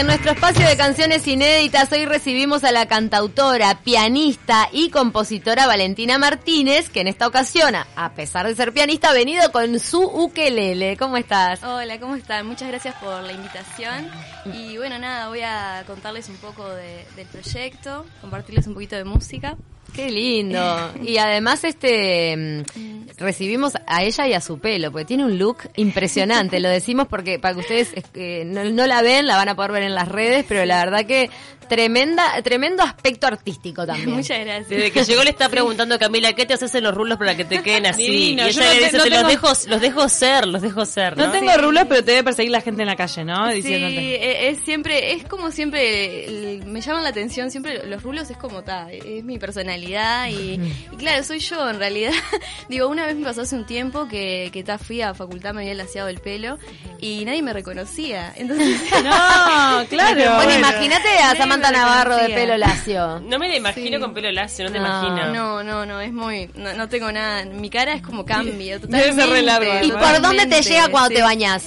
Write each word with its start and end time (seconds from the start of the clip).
en 0.00 0.06
nuestro 0.06 0.32
espacio 0.32 0.66
de 0.66 0.78
canciones 0.78 1.26
inéditas 1.26 1.92
hoy 1.92 2.06
recibimos 2.06 2.64
a 2.64 2.72
la 2.72 2.86
cantautora, 2.86 3.82
pianista 3.82 4.70
y 4.72 4.88
compositora 4.88 5.66
Valentina 5.66 6.16
Martínez, 6.16 6.88
que 6.88 7.02
en 7.02 7.08
esta 7.08 7.26
ocasión, 7.26 7.74
a 7.74 8.12
pesar 8.14 8.46
de 8.46 8.54
ser 8.54 8.72
pianista, 8.72 9.10
ha 9.10 9.12
venido 9.12 9.52
con 9.52 9.78
su 9.78 10.02
ukelele. 10.02 10.96
¿Cómo 10.96 11.18
estás? 11.18 11.62
Hola, 11.62 12.00
¿cómo 12.00 12.16
están? 12.16 12.46
Muchas 12.46 12.68
gracias 12.68 12.94
por 12.94 13.22
la 13.22 13.32
invitación. 13.32 14.08
Y 14.46 14.78
bueno, 14.78 14.98
nada, 14.98 15.28
voy 15.28 15.42
a 15.42 15.84
contarles 15.86 16.30
un 16.30 16.36
poco 16.36 16.66
del 16.66 17.26
proyecto, 17.30 18.06
compartirles 18.22 18.66
un 18.68 18.72
poquito 18.72 18.96
de 18.96 19.04
música. 19.04 19.58
Qué 19.94 20.10
lindo. 20.10 20.92
Y 21.02 21.18
además 21.18 21.64
este 21.64 22.36
mm, 22.36 23.08
recibimos 23.18 23.74
a 23.86 24.02
ella 24.02 24.26
y 24.26 24.32
a 24.32 24.40
su 24.40 24.58
pelo, 24.58 24.90
porque 24.90 25.04
tiene 25.04 25.24
un 25.24 25.38
look 25.38 25.58
impresionante. 25.76 26.60
Lo 26.60 26.68
decimos 26.68 27.06
porque 27.08 27.38
para 27.38 27.54
que 27.54 27.60
ustedes 27.60 27.92
eh, 28.14 28.44
no, 28.46 28.64
no, 28.64 28.86
la 28.86 29.02
ven, 29.02 29.26
la 29.26 29.36
van 29.36 29.48
a 29.48 29.54
poder 29.54 29.72
ver 29.72 29.82
en 29.84 29.94
las 29.94 30.08
redes, 30.08 30.44
pero 30.48 30.64
la 30.64 30.84
verdad 30.84 31.06
que 31.06 31.30
tremenda, 31.68 32.42
tremendo 32.42 32.82
aspecto 32.82 33.28
artístico 33.28 33.86
también. 33.86 34.10
Muchas 34.10 34.40
gracias. 34.40 34.68
Desde 34.68 34.90
que 34.90 35.04
llegó 35.04 35.22
le 35.22 35.30
está 35.30 35.48
preguntando 35.48 35.94
a 35.94 35.98
Camila, 35.98 36.32
¿qué 36.32 36.44
te 36.44 36.54
haces 36.54 36.74
en 36.74 36.82
los 36.82 36.94
rulos 36.94 37.16
para 37.16 37.36
que 37.36 37.44
te 37.44 37.62
queden 37.62 37.86
así? 37.86 38.34
y 38.34 38.40
ella 38.40 38.74
le 38.74 38.80
dice, 38.80 38.98
te 38.98 39.10
los 39.10 39.26
dejo, 39.26 39.48
los 39.68 39.80
dejo 39.80 40.08
ser, 40.08 40.48
los 40.48 40.62
dejo 40.62 40.84
ser. 40.84 41.16
No, 41.16 41.30
tengo 41.30 41.52
rulos, 41.56 41.84
pero 41.88 42.02
te 42.02 42.10
debe 42.10 42.24
perseguir 42.24 42.50
la 42.50 42.60
gente 42.60 42.82
en 42.82 42.88
la 42.88 42.96
calle, 42.96 43.24
¿no? 43.24 43.52
Sí, 43.52 43.72
es 43.72 44.58
siempre, 44.64 45.12
es 45.12 45.24
como 45.24 45.50
siempre, 45.50 46.60
me 46.66 46.80
llaman 46.80 47.04
la 47.04 47.10
atención, 47.10 47.50
siempre 47.50 47.86
los 47.86 48.02
rulos 48.02 48.30
es 48.30 48.36
como 48.36 48.62
ta, 48.62 48.90
es 48.90 49.24
mi 49.24 49.38
personalidad 49.38 49.79
y, 49.84 50.60
claro, 50.98 51.24
soy 51.24 51.38
yo 51.38 51.68
en 51.68 51.78
realidad. 51.78 52.12
Digo, 52.68 52.88
una 52.88 53.06
vez 53.06 53.16
me 53.16 53.24
pasó 53.24 53.42
hace 53.42 53.56
un 53.56 53.66
tiempo 53.66 54.08
que, 54.08 54.50
que 54.52 54.62
ta, 54.62 54.78
fui 54.78 55.02
a 55.02 55.14
facultad, 55.14 55.54
me 55.54 55.62
había 55.62 55.74
laseado 55.74 56.08
el 56.08 56.20
pelo 56.20 56.58
y 57.00 57.24
nadie 57.24 57.42
me 57.42 57.52
reconocía. 57.52 58.32
Entonces, 58.36 58.80
no, 59.04 59.86
claro. 59.88 60.34
Bueno, 60.36 60.54
imagínate 60.54 61.08
a 61.18 61.36
Samantha 61.36 61.70
Navarro 61.70 62.16
de 62.16 62.28
pelo 62.28 62.56
lacio. 62.56 63.20
No 63.20 63.38
me 63.38 63.48
la 63.48 63.56
imagino 63.56 64.00
con 64.00 64.14
pelo 64.14 64.30
lacio, 64.30 64.66
no 64.66 64.72
te 64.72 64.78
imagino. 64.78 65.32
No, 65.32 65.62
no, 65.62 65.86
no, 65.86 66.00
es 66.00 66.12
muy. 66.12 66.50
No, 66.54 66.88
tengo 66.88 67.10
nada. 67.12 67.44
Mi 67.44 67.70
cara 67.70 67.94
es 67.94 68.02
como 68.02 68.24
cambio. 68.24 68.78
Debe 68.80 69.12
ser 69.12 69.28
re 69.28 69.42
largo. 69.42 69.72
¿Y 69.82 69.90
por 69.90 70.20
dónde 70.20 70.46
te 70.46 70.62
llega 70.62 70.88
cuando 70.88 71.10
te 71.10 71.22
bañas? 71.22 71.66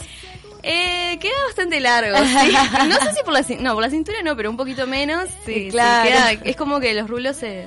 Eh, 0.65 1.17
queda 1.19 1.33
bastante 1.47 1.81
largo, 1.81 2.17
sí. 2.17 2.53
No 2.87 2.95
sé 2.95 3.13
si 3.13 3.23
por 3.23 3.33
la, 3.33 3.43
no, 3.59 3.73
por 3.73 3.83
la 3.83 3.89
cintura 3.89 4.19
no, 4.23 4.35
pero 4.37 4.49
un 4.49 4.55
poquito 4.55 4.87
menos. 4.87 5.29
Sí, 5.45 5.67
claro. 5.69 6.39
es 6.43 6.55
como 6.55 6.79
que 6.79 6.93
los 6.93 7.09
rulos 7.09 7.35
se, 7.35 7.65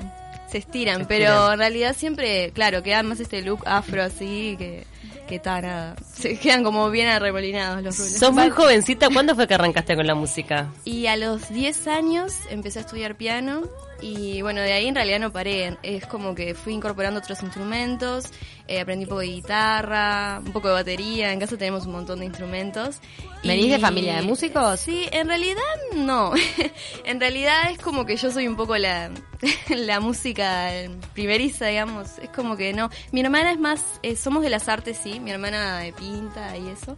se 0.56 0.60
estiran, 0.60 1.06
pero 1.06 1.52
en 1.52 1.58
realidad 1.58 1.94
siempre, 1.96 2.50
claro, 2.52 2.82
queda 2.82 3.02
más 3.02 3.20
este 3.20 3.42
look 3.42 3.60
afro 3.66 4.02
así 4.02 4.56
que 4.58 4.84
que 5.26 5.40
tal, 5.40 5.96
Se 6.14 6.38
quedan 6.38 6.62
como 6.62 6.88
bien 6.88 7.08
arremolinados 7.08 7.82
los 7.82 7.98
rulos. 7.98 8.12
Sos 8.12 8.32
muy 8.32 8.48
jovencita, 8.48 9.08
¿cuándo 9.12 9.34
fue 9.34 9.48
que 9.48 9.54
arrancaste 9.54 9.96
con 9.96 10.06
la 10.06 10.14
música? 10.14 10.68
Y 10.84 11.06
a 11.06 11.16
los 11.16 11.48
10 11.50 11.88
años 11.88 12.32
empecé 12.48 12.78
a 12.78 12.82
estudiar 12.82 13.16
piano 13.16 13.62
y 14.00 14.42
bueno, 14.42 14.60
de 14.60 14.72
ahí 14.72 14.88
en 14.88 14.94
realidad 14.94 15.18
no 15.20 15.32
paré. 15.32 15.76
Es 15.82 16.06
como 16.06 16.34
que 16.34 16.54
fui 16.54 16.74
incorporando 16.74 17.20
otros 17.20 17.42
instrumentos, 17.42 18.26
eh, 18.68 18.80
aprendí 18.80 19.04
un 19.04 19.08
poco 19.08 19.20
de 19.20 19.28
guitarra, 19.28 20.40
un 20.44 20.52
poco 20.52 20.68
de 20.68 20.74
batería. 20.74 21.32
En 21.32 21.40
casa 21.40 21.56
tenemos 21.56 21.86
un 21.86 21.92
montón 21.92 22.20
de 22.20 22.26
instrumentos. 22.26 23.00
¿Venís 23.42 23.70
de 23.70 23.78
familia 23.78 24.16
de 24.16 24.22
músicos? 24.22 24.80
Sí, 24.80 25.06
en 25.12 25.28
realidad 25.28 25.62
no. 25.94 26.32
en 27.04 27.20
realidad 27.20 27.70
es 27.70 27.78
como 27.78 28.04
que 28.04 28.16
yo 28.16 28.30
soy 28.30 28.48
un 28.48 28.56
poco 28.56 28.76
la, 28.76 29.10
la 29.68 30.00
música 30.00 30.70
primeriza, 31.14 31.66
digamos. 31.66 32.18
Es 32.18 32.30
como 32.30 32.56
que 32.56 32.72
no. 32.72 32.90
Mi 33.12 33.20
hermana 33.20 33.52
es 33.52 33.58
más, 33.58 33.82
eh, 34.02 34.16
somos 34.16 34.42
de 34.42 34.50
las 34.50 34.68
artes, 34.68 34.98
sí. 35.02 35.20
Mi 35.20 35.30
hermana 35.30 35.82
pinta 35.98 36.56
y 36.56 36.68
eso. 36.68 36.96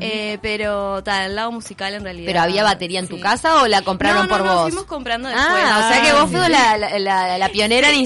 Eh, 0.00 0.38
pero 0.42 1.02
tal, 1.02 1.30
el 1.30 1.36
lado 1.36 1.52
musical 1.52 1.94
en 1.94 2.04
realidad. 2.04 2.26
¿Pero 2.26 2.40
había 2.40 2.62
batería 2.62 3.00
en 3.00 3.08
tu 3.08 3.18
casa 3.18 3.62
o 3.62 3.66
la 3.66 3.82
compraron 3.82 4.28
por 4.28 4.44
no, 4.44 4.54
vos? 4.54 4.62
fuimos 4.64 4.84
comprando 4.84 5.28
después. 5.28 5.48
Ah, 5.48 5.84
o 5.84 5.92
sea 5.92 6.02
que 6.02 6.12
vos 6.12 6.30
fuiste 6.30 6.48
la, 6.48 6.76
la, 6.98 7.38
la, 7.38 7.48
pionera, 7.48 7.90
en, 7.90 8.00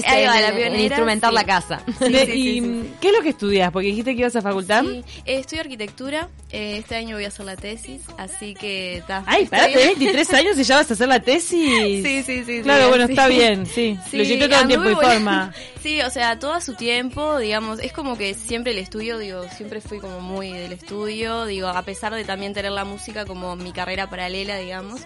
instrumentar 0.79 1.33
la 1.33 1.43
casa. 1.43 1.81
¿Y 2.07 2.61
qué 2.99 3.09
es 3.09 3.13
lo 3.13 3.21
que 3.21 3.29
estudias? 3.29 3.71
Porque 3.71 3.87
dijiste 3.87 4.13
que 4.15 4.21
ibas 4.21 4.35
a 4.35 4.41
facultad. 4.41 4.83
Sí, 4.83 5.03
eh, 5.25 5.39
estudio 5.39 5.61
arquitectura. 5.61 6.29
Eh, 6.51 6.77
este 6.77 6.95
año 6.95 7.15
voy 7.15 7.25
a 7.25 7.27
hacer 7.27 7.45
la 7.45 7.55
tesis, 7.55 8.01
así 8.17 8.53
que 8.53 8.97
está. 8.97 9.23
Ay, 9.25 9.45
parate, 9.45 9.75
23 9.75 10.33
años 10.33 10.57
y 10.57 10.63
ya 10.63 10.77
vas 10.77 10.89
a 10.89 10.93
hacer 10.93 11.07
la 11.07 11.19
tesis. 11.19 12.05
Sí, 12.05 12.23
sí, 12.23 12.43
sí. 12.45 12.61
Claro, 12.61 12.89
bueno, 12.89 13.05
está 13.05 13.27
bien, 13.27 13.65
sí. 13.73 13.97
Lo 14.11 14.21
hiciste 14.21 14.47
todo 14.47 14.61
el 14.61 14.67
tiempo 14.67 14.89
y 14.89 14.95
forma. 14.95 15.53
Sí, 15.85 16.01
o 16.01 16.09
sea, 16.09 16.39
todo 16.39 16.53
a 16.53 16.61
su 16.61 16.73
tiempo, 16.73 17.37
digamos, 17.37 17.77
es 17.77 17.93
como 17.93 18.17
que 18.17 18.33
siempre 18.33 18.71
el 18.71 18.79
estudio, 18.79 19.19
digo, 19.19 19.43
siempre 19.55 19.81
fui 19.81 19.99
como 19.99 20.19
muy 20.19 20.51
del 20.51 20.71
estudio, 20.71 21.45
digo, 21.45 21.67
a 21.67 21.83
pesar 21.83 22.11
de 22.15 22.23
también 22.23 22.55
tener 22.55 22.71
la 22.71 22.85
música 22.85 23.23
como 23.23 23.55
mi 23.55 23.71
carrera 23.71 24.09
paralela, 24.09 24.57
digamos. 24.57 25.01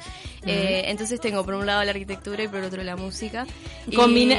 Eh, 0.45 0.83
entonces 0.85 1.19
tengo 1.19 1.43
por 1.43 1.55
un 1.55 1.65
lado 1.65 1.83
la 1.83 1.91
arquitectura 1.91 2.43
y 2.43 2.47
por 2.47 2.61
otro 2.63 2.81
la 2.81 2.95
música. 2.95 3.45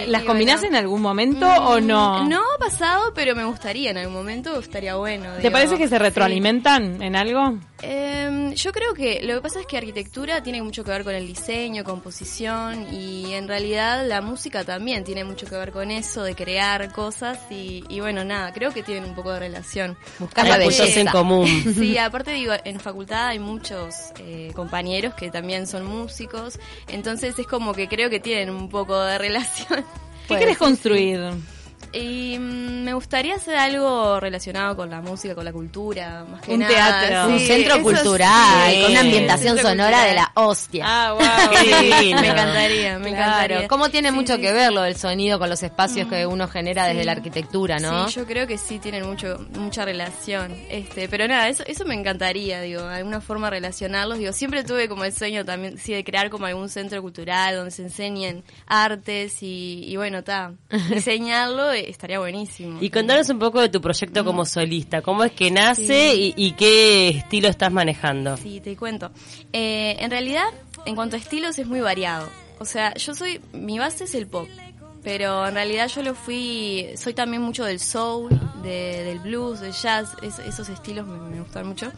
¿Las 0.07 0.23
combinás 0.23 0.63
en 0.63 0.77
algún 0.77 1.03
momento 1.03 1.47
o 1.47 1.79
mm, 1.79 1.87
no? 1.87 2.25
No 2.27 2.41
ha 2.41 2.59
pasado, 2.59 3.13
pero 3.15 3.37
me 3.37 3.45
gustaría 3.45 3.91
en 3.91 3.99
algún 3.99 4.15
momento, 4.15 4.59
estaría 4.59 4.97
bueno. 4.97 5.29
¿Te 5.43 5.51
parece 5.51 5.77
que 5.77 5.89
se 5.89 5.99
retroalimentan 5.99 7.03
en 7.03 7.17
algo? 7.17 7.59
Em, 7.83 8.53
yo 8.55 8.73
creo 8.73 8.95
que 8.95 9.21
lo 9.23 9.35
que 9.35 9.41
pasa 9.41 9.61
es 9.61 9.67
que 9.67 9.79
arquitectura 9.79 10.43
tiene 10.43 10.63
mucho 10.63 10.85
que 10.85 10.91
ver 10.91 11.05
con 11.05 11.15
el 11.15 11.27
diseño, 11.27 11.85
composición 11.85 12.93
y 12.93 13.33
en 13.33 13.49
realidad 13.49 14.07
la 14.07 14.21
música 14.21 14.65
también 14.65 15.05
tiene 15.05 15.25
mucho 15.25 15.47
que 15.47 15.57
ver 15.57 15.73
con 15.73 15.91
eso, 15.91 16.23
de 16.23 16.35
crear 16.35 16.93
cosas 16.93 17.39
y, 17.51 18.01
bueno, 18.01 18.25
nada, 18.25 18.53
creo 18.53 18.73
que 18.73 18.83
tienen 18.83 19.05
un 19.05 19.15
poco 19.15 19.33
de 19.33 19.41
relación. 19.41 19.97
Buscar 20.19 20.47
la 20.47 20.59
belleza 20.59 21.01
en 21.01 21.07
común. 21.07 21.49
Sí, 21.81 21.97
aparte 21.97 22.33
digo, 22.33 22.53
en 22.65 22.81
facultad 22.81 23.29
hay 23.29 23.39
muchos 23.39 23.95
eh, 24.19 24.53
compañeros 24.55 25.15
que 25.15 25.31
también 25.31 25.67
son 25.67 25.87
músicos, 25.87 26.59
entonces 26.89 27.39
es 27.39 27.47
como 27.47 27.73
que 27.73 27.89
creo 27.89 28.11
que 28.11 28.21
tienen 28.21 28.51
un 28.51 28.69
poco 28.69 29.01
de 29.03 29.19
relación. 29.19 29.85
¿Qué 30.29 30.37
quieres 30.37 30.59
construir? 30.59 31.33
Y 31.93 32.39
mm, 32.39 32.85
me 32.85 32.95
gustaría 32.95 33.35
hacer 33.35 33.57
algo 33.57 34.21
relacionado 34.21 34.77
con 34.77 34.91
la 34.91 35.01
música, 35.01 35.35
con 35.35 35.45
la 35.45 35.53
cultura, 35.53 36.25
más 36.31 36.43
que 36.43 36.53
un 36.53 36.61
nada. 36.61 37.09
teatro. 37.09 37.33
un 37.35 37.41
centro 37.41 37.83
cultural, 37.83 38.83
con 38.83 38.91
una 38.93 39.01
ambientación 39.01 39.59
sonora 39.59 40.05
de 40.05 40.15
la 40.15 40.31
hostia. 40.35 40.85
Ah, 40.87 41.13
wow. 41.13 41.21
me 42.21 42.29
encantaría, 42.29 42.99
me 42.99 43.11
encantaría. 43.11 43.69
¿Cómo 43.69 43.89
tiene 43.89 44.13
mucho 44.13 44.39
que 44.39 44.53
ver 44.53 44.73
lo 44.73 44.83
del 44.83 44.97
sonido 44.97 45.39
con 45.39 45.51
los 45.51 45.63
espacios 45.63 46.09
que 46.09 46.27
uno 46.27 46.47
genera 46.47 46.87
desde 46.87 47.05
la 47.05 47.13
arquitectura, 47.13 47.79
no? 47.79 48.09
Sí, 48.09 48.15
yo 48.17 48.27
creo 48.27 48.47
que 48.47 48.57
sí 48.59 48.79
tienen 48.79 49.05
mucho, 49.07 49.45
mucha 49.55 49.85
relación. 49.85 50.57
Este, 50.69 51.09
pero 51.09 51.27
nada, 51.27 51.49
eso, 51.49 51.65
eso 51.67 51.85
me 51.85 51.95
encantaría, 51.95 52.61
digo, 52.61 52.83
alguna 52.83 53.21
forma 53.21 53.51
relacionarlos. 53.51 54.19
Digo, 54.19 54.33
siempre 54.33 54.63
tuve 54.63 54.89
como 54.89 55.05
el 55.05 55.13
sueño 55.13 55.45
también, 55.45 55.77
sí, 55.79 55.93
de 55.93 56.05
crear 56.05 56.31
como 56.31 56.47
algún 56.47 56.69
centro 56.69 57.03
cultural 57.03 57.57
donde 57.57 57.71
se 57.73 57.83
enseñen 57.83 58.45
artes 58.67 59.43
y, 59.43 59.85
y 59.87 59.97
bueno, 59.97 60.19
está, 60.19 60.53
diseñarlo 60.91 61.70
estaría 61.73 62.19
buenísimo. 62.19 62.79
Y 62.81 62.91
contanos 62.91 63.29
un 63.29 63.39
poco 63.39 63.61
de 63.61 63.69
tu 63.69 63.81
proyecto 63.81 64.25
como 64.25 64.45
solista, 64.45 65.03
cómo 65.03 65.25
es 65.25 65.33
que 65.33 65.51
nace 65.51 66.15
y, 66.15 66.53
qué 66.53 67.09
estilo 67.09 67.49
estás 67.49 67.73
manejando. 67.73 68.37
Sí, 68.37 68.61
te 68.61 68.77
cuento. 68.77 69.11
Eh, 69.53 69.97
en 69.99 70.11
realidad, 70.11 70.49
en 70.87 70.95
cuanto 70.95 71.17
a 71.17 71.19
estilos, 71.19 71.59
es 71.59 71.67
muy 71.67 71.81
variado. 71.81 72.29
O 72.59 72.65
sea, 72.65 72.95
yo 72.95 73.15
soy, 73.15 73.41
mi 73.53 73.79
base 73.79 74.05
es 74.05 74.15
el 74.15 74.27
pop, 74.27 74.49
pero 75.03 75.47
en 75.47 75.55
realidad 75.55 75.89
yo 75.89 76.03
lo 76.03 76.15
fui, 76.15 76.89
soy 76.97 77.15
también 77.15 77.43
mucho 77.43 77.65
del 77.65 77.81
soul, 77.81 78.29
del 78.63 79.19
blues, 79.21 79.61
del 79.61 79.73
jazz, 79.73 80.15
esos 80.23 80.69
estilos 80.69 81.07
me 81.07 81.41
gustan 81.41 81.67
mucho. 81.67 81.91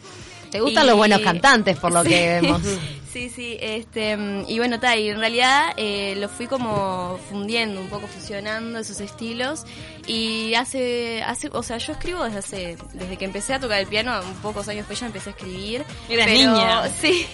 Te 0.53 0.61
gustan 0.61 0.85
los 0.85 0.95
buenos 0.95 1.19
cantantes, 1.21 1.77
por 1.77 1.91
lo 1.91 2.03
que 2.03 2.39
vemos. 2.41 2.61
Sí, 3.13 3.29
sí, 3.29 3.59
este, 3.61 4.17
y 4.47 4.57
bueno, 4.57 4.79
tal, 4.79 4.97
y 4.97 5.09
en 5.09 5.19
realidad 5.19 5.73
eh, 5.77 6.15
lo 6.17 6.27
fui 6.29 6.47
como 6.47 7.19
fundiendo, 7.29 7.79
un 7.79 7.87
poco 7.87 8.07
fusionando 8.07 8.79
esos 8.79 8.99
estilos. 9.01 9.65
Y 10.07 10.55
hace, 10.55 11.21
hace, 11.21 11.47
o 11.53 11.61
sea, 11.61 11.77
yo 11.77 11.93
escribo 11.93 12.23
desde 12.23 12.39
hace, 12.39 12.77
desde 12.93 13.15
que 13.17 13.25
empecé 13.25 13.53
a 13.53 13.59
tocar 13.59 13.79
el 13.79 13.85
piano, 13.85 14.19
un 14.19 14.33
pocos 14.37 14.67
años 14.67 14.79
después 14.79 14.99
ya 14.99 15.05
empecé 15.05 15.29
a 15.29 15.33
escribir. 15.33 15.85
Era 16.09 16.25
niña. 16.25 16.89
Sí, 17.01 17.27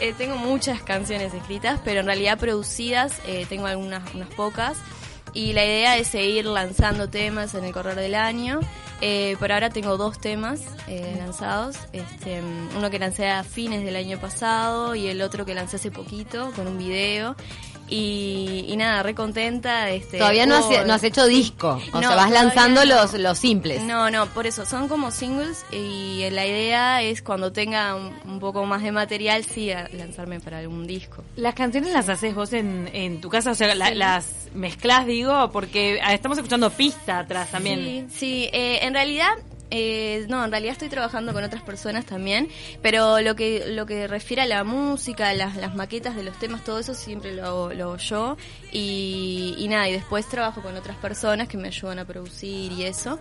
eh, 0.00 0.14
tengo 0.16 0.36
muchas 0.36 0.80
canciones 0.80 1.34
escritas, 1.34 1.78
pero 1.84 2.00
en 2.00 2.06
realidad 2.06 2.38
producidas 2.38 3.12
eh, 3.26 3.44
tengo 3.50 3.66
algunas, 3.66 4.14
unas 4.14 4.30
pocas 4.30 4.78
y 5.34 5.52
la 5.52 5.64
idea 5.64 5.96
es 5.98 6.08
seguir 6.08 6.46
lanzando 6.46 7.08
temas 7.08 7.54
en 7.54 7.64
el 7.64 7.72
correr 7.72 7.96
del 7.96 8.14
año. 8.14 8.60
Eh, 9.00 9.36
por 9.38 9.52
ahora 9.52 9.70
tengo 9.70 9.96
dos 9.96 10.18
temas 10.18 10.60
eh, 10.88 11.14
lanzados, 11.18 11.76
este, 11.92 12.42
uno 12.76 12.90
que 12.90 12.98
lancé 12.98 13.28
a 13.28 13.44
fines 13.44 13.84
del 13.84 13.94
año 13.94 14.18
pasado 14.18 14.96
y 14.96 15.06
el 15.06 15.22
otro 15.22 15.46
que 15.46 15.54
lancé 15.54 15.76
hace 15.76 15.90
poquito 15.90 16.50
con 16.56 16.66
un 16.66 16.78
video. 16.78 17.36
Y, 17.88 18.74
nada, 18.76 19.02
re 19.02 19.14
contenta. 19.14 19.90
Este, 19.90 20.18
todavía 20.18 20.46
no, 20.46 20.56
has, 20.56 20.86
no 20.86 20.92
has 20.92 21.02
hecho 21.02 21.26
disco, 21.26 21.80
o 21.92 22.00
sea, 22.00 22.14
vas 22.14 22.30
lanzando 22.30 22.84
los, 22.84 23.14
los 23.14 23.38
simples. 23.38 23.82
No, 23.82 24.10
no, 24.10 24.26
por 24.26 24.46
eso, 24.46 24.64
son 24.64 24.88
como 24.88 25.10
singles 25.10 25.64
y 25.72 26.28
la 26.30 26.46
idea 26.46 27.02
es 27.02 27.22
cuando 27.22 27.52
tenga 27.52 27.94
un, 27.94 28.38
poco 28.38 28.64
más 28.66 28.82
de 28.82 28.92
material, 28.92 29.44
sí, 29.44 29.70
lanzarme 29.92 30.38
para 30.40 30.58
algún 30.58 30.86
disco. 30.86 31.24
¿Las 31.36 31.54
canciones 31.54 31.92
las 31.92 32.08
haces 32.08 32.34
vos 32.34 32.52
en, 32.52 32.88
en 32.92 33.20
tu 33.20 33.28
casa? 33.28 33.50
O 33.50 33.54
sea, 33.54 33.74
las 33.74 34.48
mezclas, 34.54 35.06
digo, 35.06 35.50
porque 35.50 36.00
estamos 36.10 36.38
escuchando 36.38 36.70
pista 36.70 37.20
atrás 37.20 37.50
también. 37.50 38.08
Sí, 38.10 38.18
sí 38.18 38.50
eh, 38.52 38.80
en 38.82 38.94
realidad 38.94 39.30
Eh, 39.70 40.24
no, 40.28 40.44
en 40.44 40.50
realidad 40.50 40.72
estoy 40.72 40.88
trabajando 40.88 41.32
con 41.32 41.44
otras 41.44 41.62
personas 41.62 42.06
también, 42.06 42.48
pero 42.82 43.20
lo 43.20 43.36
que 43.36 43.66
lo 43.68 43.84
que 43.86 44.06
refiere 44.06 44.42
a 44.42 44.46
la 44.46 44.64
música, 44.64 45.32
las, 45.34 45.56
las 45.56 45.74
maquetas 45.74 46.16
de 46.16 46.22
los 46.22 46.38
temas, 46.38 46.64
todo 46.64 46.78
eso 46.78 46.94
siempre 46.94 47.34
lo 47.34 47.44
hago, 47.44 47.74
lo 47.74 47.84
hago 47.84 47.96
yo 47.98 48.36
y, 48.72 49.54
y 49.58 49.68
nada, 49.68 49.88
y 49.88 49.92
después 49.92 50.26
trabajo 50.26 50.62
con 50.62 50.76
otras 50.76 50.96
personas 50.96 51.48
que 51.48 51.58
me 51.58 51.68
ayudan 51.68 51.98
a 51.98 52.04
producir 52.06 52.72
y 52.72 52.84
eso. 52.84 53.18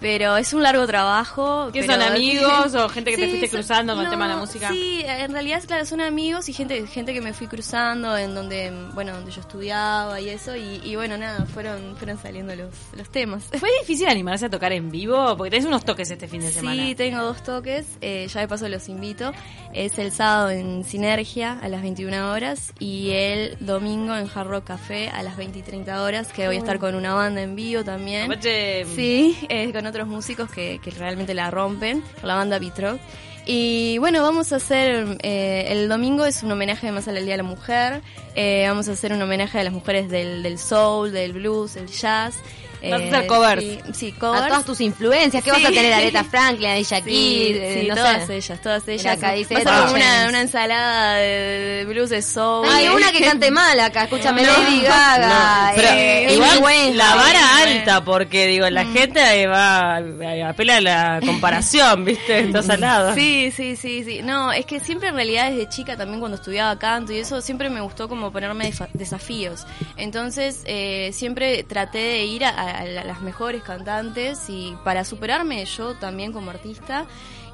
Pero 0.00 0.36
es 0.36 0.52
un 0.52 0.62
largo 0.62 0.86
trabajo. 0.86 1.70
¿Qué 1.72 1.80
pero- 1.80 1.92
son 1.94 2.02
amigos 2.02 2.74
o 2.74 2.88
gente 2.88 3.10
que 3.10 3.18
te 3.18 3.28
fuiste 3.28 3.48
cruzando 3.50 3.94
con 3.94 4.04
el 4.04 4.10
tema 4.10 4.26
de 4.28 4.34
la 4.34 4.40
música? 4.40 4.68
Sí, 4.70 5.02
en 5.06 5.32
realidad, 5.32 5.62
claro, 5.66 5.84
son 5.84 6.00
amigos 6.00 6.48
y 6.48 6.52
gente 6.52 6.86
gente 6.86 7.12
que 7.12 7.20
me 7.20 7.32
fui 7.32 7.46
cruzando 7.46 8.16
en 8.16 8.34
donde, 8.34 8.72
bueno, 8.94 9.12
donde 9.12 9.30
yo 9.30 9.40
estudiaba 9.40 10.20
y 10.20 10.28
eso. 10.30 10.56
Y, 10.56 10.80
y 10.84 10.96
bueno, 10.96 11.16
nada, 11.18 11.44
fueron 11.46 11.96
fueron 11.96 12.18
saliendo 12.18 12.54
los, 12.56 12.70
los 12.96 13.10
temas. 13.10 13.44
¿Fue 13.58 13.68
difícil 13.80 14.08
animarse 14.08 14.46
a 14.46 14.50
tocar 14.50 14.72
en 14.72 14.90
vivo? 14.90 15.36
Porque 15.36 15.50
tenés 15.50 15.66
unos 15.66 15.84
toques 15.84 16.10
este 16.10 16.28
fin 16.28 16.40
de 16.40 16.50
semana. 16.50 16.82
Sí, 16.82 16.94
tengo 16.94 17.22
dos 17.22 17.42
toques, 17.42 17.86
eh, 18.00 18.26
ya 18.32 18.40
de 18.40 18.48
paso 18.48 18.68
los 18.68 18.88
invito. 18.88 19.32
Es 19.72 19.98
el 19.98 20.12
sábado 20.12 20.50
en 20.50 20.84
Sinergia 20.84 21.58
a 21.60 21.68
las 21.68 21.82
21 21.82 22.30
horas 22.32 22.72
y 22.78 23.10
el 23.10 23.56
domingo 23.60 24.16
en 24.16 24.28
Hard 24.34 24.48
Rock 24.48 24.64
Café 24.64 25.08
a 25.10 25.22
las 25.22 25.36
20 25.36 25.58
y 25.58 25.62
30 25.62 26.02
horas, 26.02 26.28
que 26.32 26.46
voy 26.46 26.56
a 26.56 26.58
estar 26.58 26.78
con 26.78 26.94
una 26.94 27.14
banda 27.14 27.42
en 27.42 27.54
vivo 27.54 27.84
también. 27.84 28.24
Apache, 28.24 28.84
Sí, 28.96 29.36
eh, 29.48 29.72
con 29.72 29.86
otros 29.90 30.08
músicos 30.08 30.50
que, 30.50 30.80
que 30.82 30.90
realmente 30.90 31.34
la 31.34 31.50
rompen, 31.50 32.02
con 32.20 32.28
la 32.28 32.34
banda 32.34 32.58
Vitro. 32.58 32.98
Y 33.46 33.98
bueno, 33.98 34.22
vamos 34.22 34.52
a 34.52 34.56
hacer, 34.56 35.18
eh, 35.22 35.66
el 35.68 35.88
domingo 35.88 36.24
es 36.24 36.42
un 36.42 36.52
homenaje 36.52 36.86
además 36.86 37.08
al 37.08 37.16
Día 37.16 37.32
de 37.32 37.36
la 37.38 37.42
Mujer, 37.42 38.02
eh, 38.34 38.64
vamos 38.68 38.88
a 38.88 38.92
hacer 38.92 39.12
un 39.12 39.20
homenaje 39.22 39.58
a 39.58 39.64
las 39.64 39.72
mujeres 39.72 40.08
del, 40.08 40.42
del 40.42 40.58
soul, 40.58 41.10
del 41.10 41.32
blues, 41.32 41.76
el 41.76 41.88
jazz. 41.88 42.36
Vas 42.82 43.00
a 43.02 43.04
hacer 43.04 43.26
covers. 43.26 43.62
Sí, 43.62 43.78
sí, 43.92 44.14
A 44.18 44.46
todas 44.48 44.64
tus 44.64 44.80
influencias, 44.80 45.42
¿qué 45.42 45.50
vas 45.50 45.64
a 45.64 45.68
tener? 45.68 45.92
Aretha 45.92 46.24
Franklin, 46.24 46.70
Alicia 46.70 46.98
Sí, 46.98 47.04
Keys, 47.04 47.56
eh, 47.56 47.78
sí, 47.82 47.88
no 47.88 47.94
todas 47.94 48.26
sé. 48.26 48.36
ellas, 48.36 48.60
todas 48.62 48.88
ellas. 48.88 49.16
Acá 49.18 49.32
dice 49.32 49.54
a 49.66 49.90
una, 50.28 50.40
ensalada 50.40 51.14
de, 51.16 51.28
de 51.28 51.84
blues 51.84 52.10
de 52.10 52.22
soul. 52.22 52.66
Hay 52.70 52.88
una 52.88 53.12
que 53.12 53.20
cante 53.20 53.50
mal 53.50 53.78
acá, 53.80 54.04
escúchame, 54.04 54.42
No. 54.42 54.48
Lady 54.52 54.80
Gaga. 54.82 55.70
No, 55.70 55.76
pero 55.76 55.88
eh, 55.92 56.34
igual 56.34 56.96
la 56.96 57.14
vara 57.14 57.58
alta, 57.58 58.04
porque 58.04 58.46
digo, 58.46 58.68
la 58.70 58.84
gente 58.86 59.20
ahí 59.20 59.46
va, 59.46 60.00
eh, 60.00 60.42
apela 60.42 60.76
a 60.76 60.80
la 60.80 61.20
comparación, 61.24 62.04
¿viste? 62.04 62.40
Estás 62.40 62.68
al 62.70 62.80
lado. 62.80 63.14
Sí, 63.14 63.52
sí, 63.54 63.76
sí, 63.76 64.04
sí. 64.04 64.20
No, 64.22 64.52
es 64.52 64.66
que 64.66 64.80
siempre 64.80 65.08
en 65.08 65.14
realidad 65.16 65.50
desde 65.50 65.68
chica 65.68 65.96
también 65.96 66.20
cuando 66.20 66.36
estudiaba 66.36 66.78
canto 66.78 67.12
y 67.12 67.18
eso 67.18 67.40
siempre 67.40 67.70
me 67.70 67.80
gustó 67.80 68.08
como 68.08 68.32
ponerme 68.32 68.72
desafíos. 68.94 69.66
Entonces 69.96 70.62
eh, 70.66 71.10
siempre 71.12 71.62
traté 71.64 71.98
de 71.98 72.24
ir 72.24 72.44
a, 72.44 72.50
a 72.50 72.69
la- 72.84 73.04
las 73.04 73.20
mejores 73.22 73.62
cantantes 73.62 74.48
y 74.48 74.76
para 74.84 75.04
superarme 75.04 75.64
yo 75.64 75.94
también 75.94 76.32
como 76.32 76.50
artista 76.50 77.06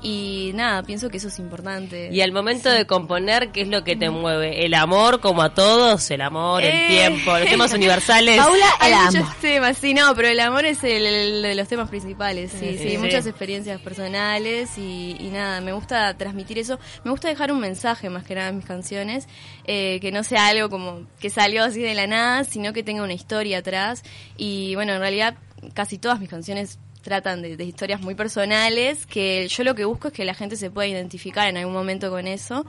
y 0.09 0.53
nada, 0.55 0.85
pienso 0.85 1.09
que 1.11 1.17
eso 1.17 1.27
es 1.27 1.39
importante. 1.41 2.11
Y 2.13 2.21
al 2.21 2.31
momento 2.31 2.71
de 2.71 2.87
componer, 2.87 3.51
¿qué 3.51 3.63
es 3.63 3.69
lo 3.69 3.83
que 3.83 3.97
te 3.97 4.09
mueve? 4.09 4.65
¿El 4.65 4.75
amor 4.75 5.21
como 5.21 5.43
a 5.43 5.53
todos? 5.53 6.09
¿El 6.13 6.21
amor, 6.21 6.63
el 6.63 6.71
Eh. 6.75 6.85
tiempo? 6.89 7.37
¿Los 7.37 7.49
temas 7.51 7.73
universales? 7.75 8.37
Paula, 8.39 8.67
Hay 8.79 8.93
el 8.93 8.99
muchos 8.99 9.15
amor. 9.17 9.35
temas, 9.41 9.79
sí, 9.79 9.95
no, 9.95 10.15
pero 10.15 10.29
el 10.29 10.39
amor 10.39 10.65
es 10.65 10.85
el, 10.85 11.05
el 11.07 11.43
de 11.43 11.55
los 11.57 11.67
temas 11.67 11.89
principales, 11.89 12.53
sí, 12.53 12.79
sí, 12.79 12.91
Sí. 12.91 12.99
muchas 12.99 13.27
experiencias 13.27 13.81
personales 13.81 14.79
y, 14.79 15.17
y 15.19 15.29
nada, 15.31 15.61
me 15.61 15.73
gusta 15.73 16.17
transmitir 16.17 16.59
eso, 16.61 16.79
me 17.03 17.11
gusta 17.11 17.27
dejar 17.29 17.51
un 17.51 17.59
mensaje 17.59 18.09
más 18.09 18.23
que 18.23 18.37
nada 18.37 18.51
en 18.51 18.57
mis 18.59 18.67
canciones, 18.67 19.27
eh, 19.65 19.99
que 20.01 20.13
no 20.13 20.23
sea 20.23 20.47
algo 20.47 20.71
como 20.71 21.03
que 21.19 21.31
salió 21.31 21.65
así 21.65 21.81
de 21.83 21.95
la 21.95 22.07
nada, 22.07 22.45
sino 22.45 22.73
que 22.73 22.85
tenga 22.85 23.03
una 23.03 23.15
historia 23.15 23.59
atrás 23.59 24.05
y 24.37 24.75
bueno, 24.77 24.93
en 24.93 25.01
realidad 25.01 25.35
casi 25.75 25.99
todas 25.99 26.21
mis 26.21 26.29
canciones 26.29 26.79
tratan 27.07 27.41
de, 27.41 27.57
de 27.57 27.65
historias 27.65 28.01
muy 28.01 28.17
personales, 28.17 29.07
que 29.07 29.47
yo 29.47 29.63
lo 29.63 29.77
que 29.77 29.85
busco 29.85 30.09
es 30.09 30.15
que 30.15 30.25
la 30.25 30.35
gente 30.35 30.57
se 30.57 30.73
pueda 30.73 30.89
identificar 30.89 31.49
en 31.49 31.57
algún 31.57 31.73
momento 31.73 32.11
con 32.11 32.27
eso, 32.27 32.67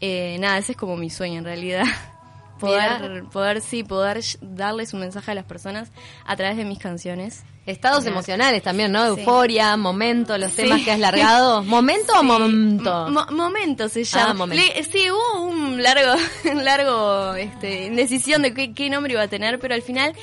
eh, 0.00 0.36
nada, 0.38 0.58
ese 0.58 0.72
es 0.72 0.78
como 0.78 0.96
mi 0.96 1.10
sueño 1.10 1.38
en 1.40 1.44
realidad. 1.44 1.84
Poder, 2.60 3.24
poder, 3.32 3.60
sí, 3.60 3.82
poder 3.84 4.20
darles 4.40 4.92
un 4.94 5.00
mensaje 5.00 5.30
a 5.30 5.34
las 5.34 5.44
personas 5.44 5.90
a 6.24 6.36
través 6.36 6.56
de 6.56 6.64
mis 6.64 6.78
canciones. 6.78 7.42
Estados 7.66 8.04
emocionales 8.06 8.62
también, 8.62 8.90
¿no? 8.90 9.14
Sí. 9.14 9.20
Euforia, 9.20 9.76
momento, 9.76 10.36
los 10.38 10.50
Sí. 10.52 10.62
temas 10.62 10.82
que 10.82 10.90
has 10.92 10.98
largado. 10.98 11.62
¿Momento 11.64 12.12
o 12.18 12.22
momento? 12.22 13.08
Mo- 13.10 13.26
momento 13.30 13.88
se 13.88 14.02
llama. 14.04 14.30
Ah, 14.30 14.34
momento. 14.34 14.64
Le- 14.74 14.82
sí, 14.84 15.10
hubo 15.10 15.42
un 15.44 15.80
largo, 15.82 16.12
un 16.50 16.64
largo, 16.64 17.34
este, 17.34 17.86
indecisión 17.86 18.42
de 18.42 18.54
qué, 18.54 18.72
qué 18.74 18.88
nombre 18.90 19.12
iba 19.12 19.22
a 19.22 19.28
tener, 19.28 19.58
pero 19.60 19.74
al 19.74 19.82
final 19.82 20.14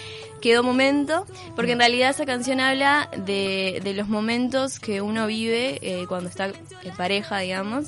quedó 0.42 0.62
momento, 0.62 1.26
porque 1.56 1.72
en 1.72 1.80
realidad 1.80 2.10
esa 2.12 2.26
canción 2.26 2.60
habla 2.60 3.10
de, 3.26 3.80
de 3.84 3.94
los 3.94 4.08
momentos 4.08 4.80
que 4.80 5.02
uno 5.02 5.26
vive 5.26 5.80
eh, 5.82 6.06
cuando 6.08 6.30
está 6.30 6.46
en 6.84 6.96
pareja, 6.96 7.40
digamos, 7.40 7.88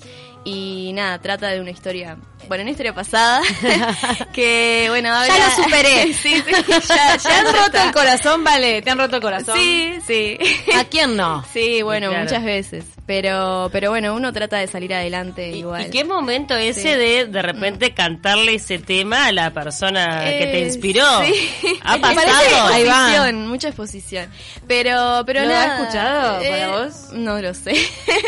y 0.49 0.93
nada, 0.93 1.19
trata 1.19 1.49
de 1.49 1.59
una 1.61 1.69
historia, 1.71 2.17
bueno, 2.47 2.63
una 2.63 2.71
historia 2.71 2.93
pasada, 2.93 3.41
que 4.33 4.85
bueno, 4.89 5.13
habla... 5.13 5.27
Ya 5.37 5.55
lo 5.57 5.63
superé. 5.63 6.13
sí, 6.13 6.41
sí, 6.41 6.43
ya, 6.87 7.17
¿Te 7.17 7.29
han 7.33 7.45
roto 7.45 7.65
está. 7.67 7.83
el 7.85 7.91
corazón, 7.93 8.43
vale? 8.43 8.81
¿Te 8.81 8.89
han 8.89 8.97
roto 8.97 9.17
el 9.17 9.21
corazón? 9.21 9.57
Sí, 9.57 9.93
sí. 10.05 10.37
¿A 10.75 10.83
quién 10.85 11.15
no? 11.15 11.43
Sí, 11.53 11.81
bueno, 11.81 12.09
Claro. 12.09 12.23
muchas 12.23 12.43
veces. 12.43 12.85
Pero, 13.09 13.69
pero 13.71 13.89
bueno, 13.89 14.13
uno 14.13 14.31
trata 14.31 14.57
de 14.57 14.67
salir 14.67 14.93
adelante 14.93 15.49
¿Y, 15.49 15.61
igual. 15.61 15.87
y 15.87 15.89
qué 15.89 16.03
momento 16.03 16.55
ese 16.55 16.79
Sí. 16.79 16.87
de 16.89 17.25
de 17.25 17.41
repente 17.41 17.91
cantarle 17.95 18.53
ese 18.53 18.77
tema 18.77 19.25
a 19.25 19.31
la 19.31 19.49
persona 19.51 20.19
que 20.25 20.45
te 20.45 20.59
Eh, 20.59 20.65
inspiró? 20.67 21.03
sí. 21.25 21.73
¿Ha 21.81 21.97
pasado? 22.01 22.67
Ahí 22.71 22.83
va. 22.85 23.31
mucha 23.31 23.69
exposición. 23.69 24.29
Pero, 24.67 25.23
pero 25.25 25.39
¿Lo 25.43 25.55
ha 25.55 25.65
nada. 25.65 25.79
escuchado 25.81 26.41
eh, 26.43 26.49
para 26.51 26.67
vos? 26.83 26.93
No 27.13 27.41
lo 27.41 27.51
sé. 27.55 27.73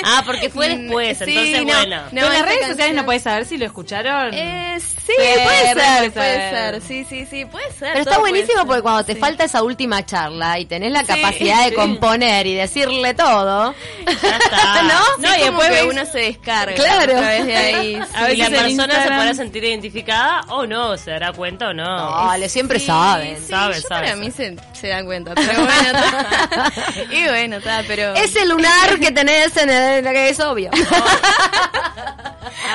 Ah, 0.04 0.24
porque 0.26 0.50
fue 0.50 0.70
después, 0.76 1.20
Sí, 1.20 1.26
entonces 1.28 1.60
no, 1.60 1.74
bueno. 1.78 2.02
no, 2.06 2.10
Pero 2.10 2.26
en 2.26 2.34
las 2.34 2.42
redes 2.42 2.54
sociales 2.56 2.78
canción- 2.78 2.96
no 2.96 3.06
puedes 3.06 3.22
saber 3.22 3.46
si 3.46 3.58
lo 3.60 3.66
escucharon. 3.68 4.34
Eh, 4.34 4.78
sí, 4.80 4.96
Sí, 5.06 5.14
puede 5.44 5.62
ser, 5.62 5.76
puede 5.76 6.10
puede 6.12 6.34
ser. 6.34 6.50
ser. 6.50 6.82
Sí, 6.82 7.06
sí, 7.08 7.28
sí, 7.30 7.46
puede 7.46 7.72
ser. 7.74 7.90
Pero 7.94 8.00
está 8.00 8.18
buenísimo 8.18 8.66
porque 8.66 8.82
cuando 8.82 9.04
te 9.06 9.14
Sí. 9.14 9.20
falta 9.20 9.44
esa 9.44 9.62
última 9.62 10.04
charla 10.08 10.58
y 10.58 10.66
tenés 10.66 10.92
la 10.92 11.02
Sí. 11.02 11.06
capacidad 11.08 11.66
de 11.66 11.74
componer 11.76 12.48
y 12.48 12.56
decirle 12.56 13.14
todo, 13.14 13.76
Ya 14.08 14.38
está. 14.38 14.71
¿No? 14.84 15.00
Sí, 15.18 15.22
No, 15.22 15.36
y 15.38 15.40
después 15.42 15.68
que 15.70 15.74
ves- 15.76 15.92
uno 15.92 16.06
se 16.06 16.18
descarga 16.20 16.76
Claro. 16.76 17.14
a 17.14 17.18
través 17.20 17.46
de 17.46 17.56
ahí. 17.56 17.96
A 18.14 18.28
sí. 18.28 18.34
y 18.34 18.38
veces 18.38 18.52
la 18.52 18.60
persona 18.64 19.04
se 19.04 19.10
podrá 19.12 19.34
sentir 19.34 19.64
identificada 19.64 20.42
o 20.50 20.66
no, 20.66 20.98
se 20.98 21.12
dará 21.12 21.32
cuenta 21.34 21.70
o 21.70 21.74
no. 21.74 22.26
Dale, 22.28 22.50
siempre 22.50 22.80
Sí, 22.80 22.86
saben. 22.88 23.38
sí, 23.38 23.48
Sabe, 23.50 23.76
yo 23.76 23.82
sabe, 23.82 23.90
para 24.02 24.08
sabe. 24.10 24.16
mí 24.22 24.32
se, 24.32 24.56
se 24.74 24.88
dan 24.88 25.06
cuenta, 25.06 25.34
pero 25.36 25.54
bueno, 25.66 25.72
está. 25.90 26.72
y 27.12 27.24
bueno, 27.28 27.56
está, 27.58 27.84
pero... 27.88 28.14
Ese 28.16 28.46
lunar 28.46 29.00
que 29.00 29.12
tenés 29.12 29.56
en 29.58 29.70
el 29.70 30.04
que 30.04 30.30
es 30.30 30.40
obvio. 30.40 30.70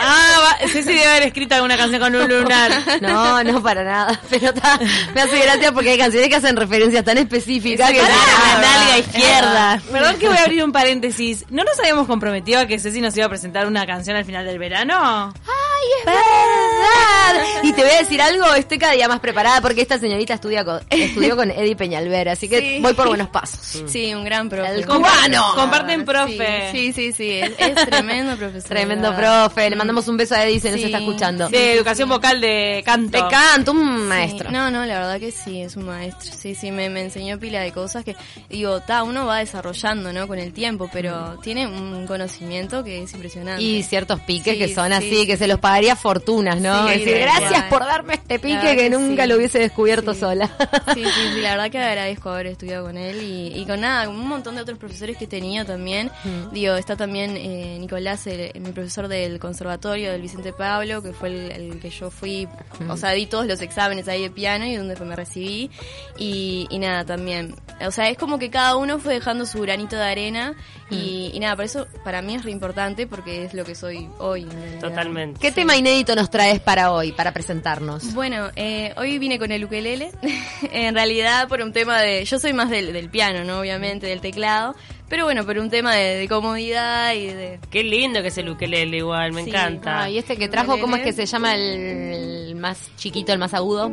Ah, 0.00 0.38
va, 0.60 0.68
Ceci 0.68 0.88
debe 0.92 1.06
haber 1.06 1.22
escrito 1.24 1.54
alguna 1.54 1.76
canción 1.76 2.00
con 2.00 2.14
un 2.14 2.28
lunar. 2.28 2.70
No, 3.00 3.42
no 3.44 3.62
para 3.62 3.84
nada. 3.84 4.20
Pero 4.30 4.46
está, 4.48 4.78
me 5.14 5.20
hace 5.22 5.38
gracia 5.38 5.72
porque 5.72 5.90
hay 5.90 5.98
canciones 5.98 6.28
que 6.28 6.36
hacen 6.36 6.56
referencias 6.56 7.04
tan 7.04 7.18
específicas 7.18 7.90
que 7.90 8.00
Ah, 8.00 8.58
la 8.60 8.60
nalga 8.60 8.98
izquierda. 8.98 9.82
Perdón 9.90 10.16
que 10.18 10.28
voy 10.28 10.36
a 10.38 10.42
abrir 10.42 10.64
un 10.64 10.72
paréntesis. 10.72 11.44
¿No 11.50 11.64
nos 11.64 11.78
habíamos 11.78 12.06
comprometido 12.06 12.60
a 12.60 12.66
que 12.66 12.78
Ceci 12.78 13.00
nos 13.00 13.16
iba 13.16 13.26
a 13.26 13.28
presentar 13.28 13.66
una 13.66 13.86
canción 13.86 14.16
al 14.16 14.24
final 14.24 14.44
del 14.44 14.58
verano? 14.58 15.32
¡Ay, 15.34 15.88
es 16.00 16.04
verdad! 16.06 17.46
Y 17.62 17.72
te 17.72 17.82
voy 17.82 17.90
a 17.90 17.98
decir 17.98 18.20
algo, 18.22 18.54
estoy 18.54 18.78
cada 18.78 18.92
día 18.92 19.08
más 19.08 19.20
preparada 19.20 19.60
porque 19.60 19.80
esta 19.82 19.98
señorita 19.98 20.34
estudia 20.34 20.64
con- 20.64 20.80
estudió 20.90 21.36
con 21.36 21.50
Eddie 21.50 21.76
Peñalver, 21.76 22.28
así 22.30 22.48
que 22.48 22.60
Sí. 22.60 22.78
voy 22.80 22.94
por 22.94 23.08
buenos 23.08 23.28
pasos. 23.28 23.82
Sí, 23.90 24.14
un 24.14 24.24
gran 24.24 24.48
profe. 24.48 24.70
El 24.74 24.86
cubano. 24.86 25.52
Comparten 25.54 26.04
profe. 26.04 26.70
Sí, 26.72 26.92
sí, 26.92 27.12
sí, 27.12 27.38
es, 27.40 27.52
es 27.58 27.74
tremendo 27.86 28.36
profesor. 28.36 28.68
Tremendo 28.76 29.14
profe, 29.14 29.70
le 29.70 29.76
mandamos 29.86 30.08
un 30.08 30.16
beso 30.16 30.34
a 30.34 30.44
Eddie 30.44 30.56
nos 30.70 30.80
Sí. 30.80 30.84
está 30.86 30.98
escuchando. 30.98 31.48
De 31.48 31.72
educación 31.74 32.08
vocal 32.08 32.40
de 32.40 32.82
canto. 32.84 33.16
De 33.24 33.30
canto, 33.30 33.70
un 33.72 34.08
maestro. 34.08 34.50
No, 34.50 34.70
no, 34.70 34.84
la 34.84 34.98
verdad 34.98 35.20
que 35.20 35.30
sí, 35.30 35.60
es 35.62 35.76
un 35.76 35.84
maestro. 35.86 36.32
Sí, 36.36 36.54
sí, 36.54 36.70
me, 36.72 36.90
me 36.90 37.02
enseñó 37.02 37.38
pila 37.38 37.60
de 37.60 37.70
cosas 37.72 38.04
que, 38.04 38.16
digo, 38.50 38.80
ta, 38.80 39.02
uno 39.04 39.26
va 39.26 39.38
desarrollando, 39.38 40.12
¿no? 40.12 40.26
Con 40.26 40.38
el 40.38 40.52
tiempo, 40.52 40.90
pero 40.92 41.38
tiene 41.42 41.66
un 41.66 42.06
conocimiento 42.06 42.82
que 42.82 43.02
es 43.02 43.12
impresionante. 43.14 43.62
Y 43.62 43.82
ciertos 43.84 44.20
piques 44.20 44.54
Sí, 44.54 44.58
que 44.58 44.74
son 44.74 44.88
sí. 44.88 44.92
así, 44.94 45.26
que 45.26 45.36
se 45.36 45.46
los 45.46 45.60
pagaría 45.60 45.94
fortunas, 45.94 46.60
¿no? 46.60 46.88
Sí, 46.88 46.98
Decir, 46.98 47.18
gracias 47.20 47.62
por 47.64 47.80
darme 47.84 48.14
este 48.14 48.38
pique 48.40 48.60
que, 48.60 48.76
que 48.76 48.90
nunca 48.90 49.26
lo 49.26 49.36
hubiese 49.36 49.58
descubierto 49.60 50.14
sola. 50.14 50.48
Sí, 50.94 51.04
sí, 51.04 51.40
la 51.40 51.50
verdad 51.52 51.70
que 51.70 51.78
agradezco 51.86 52.30
haber 52.30 52.46
estudiado 52.48 52.86
con 52.86 52.96
él 52.96 53.22
y, 53.22 53.60
y 53.60 53.66
con 53.66 53.80
nada, 53.80 54.08
un 54.08 54.26
montón 54.26 54.56
de 54.56 54.62
otros 54.62 54.78
profesores 54.78 55.16
que 55.16 55.24
he 55.24 55.28
tenido 55.28 55.64
también. 55.64 56.10
Digo, 56.52 56.74
está 56.74 56.96
también 56.96 57.36
eh, 57.36 57.76
Nicolás, 57.78 58.26
el- 58.26 58.50
mi 58.60 58.72
profesor 58.72 59.06
del 59.08 59.38
conservatorio 59.38 59.75
del 59.80 60.20
Vicente 60.22 60.52
Pablo, 60.52 61.02
que 61.02 61.12
fue 61.12 61.28
el, 61.28 61.52
el 61.52 61.80
que 61.80 61.90
yo 61.90 62.10
fui, 62.10 62.48
o 62.88 62.96
sea, 62.96 63.10
di 63.10 63.26
todos 63.26 63.46
los 63.46 63.60
exámenes 63.60 64.08
ahí 64.08 64.22
de 64.22 64.30
piano 64.30 64.66
y 64.66 64.74
donde 64.76 64.96
me 65.04 65.16
recibí. 65.16 65.70
Y, 66.18 66.66
y 66.70 66.78
nada, 66.78 67.04
también. 67.04 67.54
O 67.86 67.90
sea, 67.90 68.08
es 68.08 68.18
como 68.18 68.38
que 68.38 68.50
cada 68.50 68.76
uno 68.76 68.98
fue 68.98 69.14
dejando 69.14 69.46
su 69.46 69.60
granito 69.60 69.96
de 69.96 70.04
arena 70.04 70.54
y, 70.90 71.30
y 71.34 71.40
nada, 71.40 71.56
por 71.56 71.64
eso 71.64 71.86
para 72.04 72.22
mí 72.22 72.34
es 72.36 72.44
re 72.44 72.50
importante 72.50 73.06
porque 73.06 73.44
es 73.44 73.54
lo 73.54 73.64
que 73.64 73.74
soy 73.74 74.08
hoy. 74.18 74.46
Totalmente. 74.80 75.40
¿Qué 75.40 75.52
tema 75.52 75.76
inédito 75.76 76.14
nos 76.14 76.30
traes 76.30 76.60
para 76.60 76.92
hoy, 76.92 77.12
para 77.12 77.32
presentarnos? 77.32 78.14
Bueno, 78.14 78.50
eh, 78.56 78.94
hoy 78.96 79.18
vine 79.18 79.38
con 79.38 79.50
el 79.52 79.64
ukelele. 79.64 80.10
en 80.72 80.94
realidad 80.94 81.48
por 81.48 81.60
un 81.60 81.72
tema 81.72 82.00
de... 82.00 82.24
Yo 82.24 82.38
soy 82.38 82.52
más 82.52 82.70
del, 82.70 82.92
del 82.92 83.10
piano, 83.10 83.44
¿no? 83.44 83.60
Obviamente, 83.60 84.06
del 84.06 84.20
teclado. 84.20 84.74
Pero 85.08 85.24
bueno, 85.24 85.44
por 85.46 85.58
un 85.58 85.70
tema 85.70 85.94
de, 85.94 86.26
comodidad 86.28 87.14
y 87.14 87.26
de... 87.26 87.60
Qué 87.70 87.84
lindo 87.84 88.22
que 88.22 88.28
es 88.28 88.38
el 88.38 88.48
ukelele 88.48 88.96
igual, 88.96 89.32
me 89.32 89.42
encanta. 89.42 90.02
Ah, 90.02 90.10
y 90.10 90.18
este 90.18 90.36
que 90.36 90.48
trajo, 90.48 90.80
¿cómo 90.80 90.96
es 90.96 91.02
que 91.02 91.12
se 91.12 91.26
llama 91.26 91.54
el, 91.54 92.56
más 92.56 92.90
chiquito, 92.96 93.32
el 93.32 93.38
más 93.38 93.54
agudo? 93.54 93.92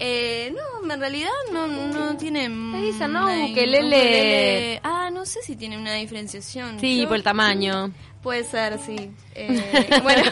Eh, 0.00 0.52
no, 0.52 0.92
en 0.92 0.98
realidad 1.00 1.30
no, 1.52 1.68
no 1.68 2.16
tiene... 2.16 2.48
dice, 2.80 3.06
¿no? 3.06 3.26
Ukelele... 3.50 4.80
Ah, 4.82 5.10
no 5.12 5.24
sé 5.26 5.42
si 5.42 5.54
tiene 5.54 5.78
una 5.78 5.94
diferenciación. 5.94 6.80
Sí, 6.80 7.06
por 7.06 7.16
el 7.16 7.22
tamaño. 7.22 7.92
Puede 8.22 8.44
ser, 8.44 8.78
sí. 8.78 9.10
Eh, 9.34 10.00
bueno, 10.04 10.22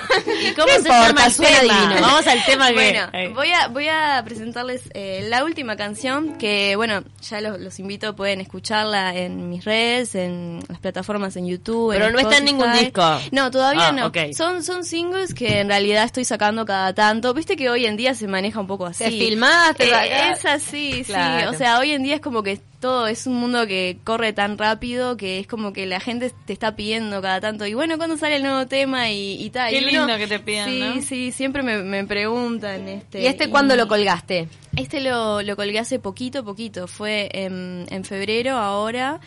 ¿y 0.43 0.55
cómo 0.55 0.69
se 0.69 0.89
llama 0.89 1.27
el 1.27 1.37
tema? 1.37 2.01
Vamos 2.01 2.27
al 2.27 2.45
tema 2.45 2.69
que... 2.69 2.75
Bueno, 2.75 3.35
voy 3.35 3.51
a, 3.51 3.67
voy 3.67 3.89
a 3.89 4.23
presentarles 4.25 4.83
eh, 4.95 5.27
la 5.29 5.45
última 5.45 5.75
canción 5.75 6.39
que, 6.39 6.77
bueno, 6.77 7.03
ya 7.21 7.41
los, 7.41 7.81
invito, 7.81 8.15
pueden 8.15 8.41
escucharla 8.41 9.17
en 9.17 9.49
mis 9.49 9.65
redes, 9.65 10.15
en 10.15 10.61
las 10.69 10.79
plataformas 10.79 11.35
en 11.37 11.49
YouTube. 11.49 11.93
Pero 11.93 12.13
no 12.13 12.21
está 12.21 12.39
en 12.39 12.45
ningún 12.45 12.73
disco. 12.75 13.03
No, 13.33 13.51
todavía 13.51 13.89
ah, 13.89 13.93
no. 13.93 14.13
Son, 14.35 14.63
son 14.63 14.85
singles 14.85 15.35
que 15.35 15.59
en 15.59 15.69
realidad 15.69 16.05
estoy 16.05 16.25
sacando 16.25 16.65
cada 16.65 16.95
tanto. 16.95 17.35
Viste 17.35 17.57
que 17.57 17.71
hoy 17.71 17.87
en 17.87 17.97
día 17.97 18.15
se 18.15 18.29
maneja 18.29 18.61
un 18.61 18.69
poco 18.69 18.87
así. 18.87 19.03
Te 19.03 19.11
filmaste. 19.11 19.91
Eh, 19.91 20.31
es 20.31 20.45
así, 20.47 21.03
sí. 21.03 21.13
O 21.49 21.55
sea, 21.55 21.81
hoy 21.81 21.91
en 21.91 22.05
día 22.05 22.15
es 22.15 22.21
como 22.21 22.45
que 22.45 22.61
todo 22.81 23.07
es 23.07 23.27
un 23.27 23.35
mundo 23.35 23.67
que 23.67 23.99
corre 24.05 24.33
tan 24.33 24.59
rápido 24.59 25.17
que 25.17 25.39
es 25.39 25.47
como 25.47 25.73
que 25.73 25.87
la 25.87 26.01
gente 26.01 26.33
te 26.47 26.53
está 26.53 26.75
pidiendo 26.75 27.21
cada 27.21 27.41
tanto 27.41 27.67
y 27.67 27.75
bueno, 27.75 27.99
¿cuándo 27.99 28.17
sale 28.17 28.37
el 28.37 28.43
nuevo 28.43 28.67
tema? 28.67 29.11
Y, 29.11 29.35
y 29.43 29.51
tal. 29.51 29.71
Qué 29.71 29.83
lindo 29.83 30.17
que 30.17 30.27
te 30.27 30.41
pidan, 30.41 30.69
Sí, 30.69 31.03
sí, 31.03 31.33
siempre 31.33 31.63
me, 31.63 32.05
preguntan. 32.07 32.89
Este, 32.89 33.23
¿Y 33.23 33.27
este 33.27 33.51
cuándo 33.51 33.77
lo 33.77 33.87
colgaste? 33.87 34.49
Este 34.77 35.01
lo, 35.01 35.43
lo 35.43 35.57
colgué 35.57 35.79
hace 35.79 35.99
poquito, 35.99 36.43
poquito. 36.43 36.89
Fue 36.89 37.29
en, 37.33 37.87
en 37.91 38.05
febrero 38.05 38.57
ahora. 38.57 39.21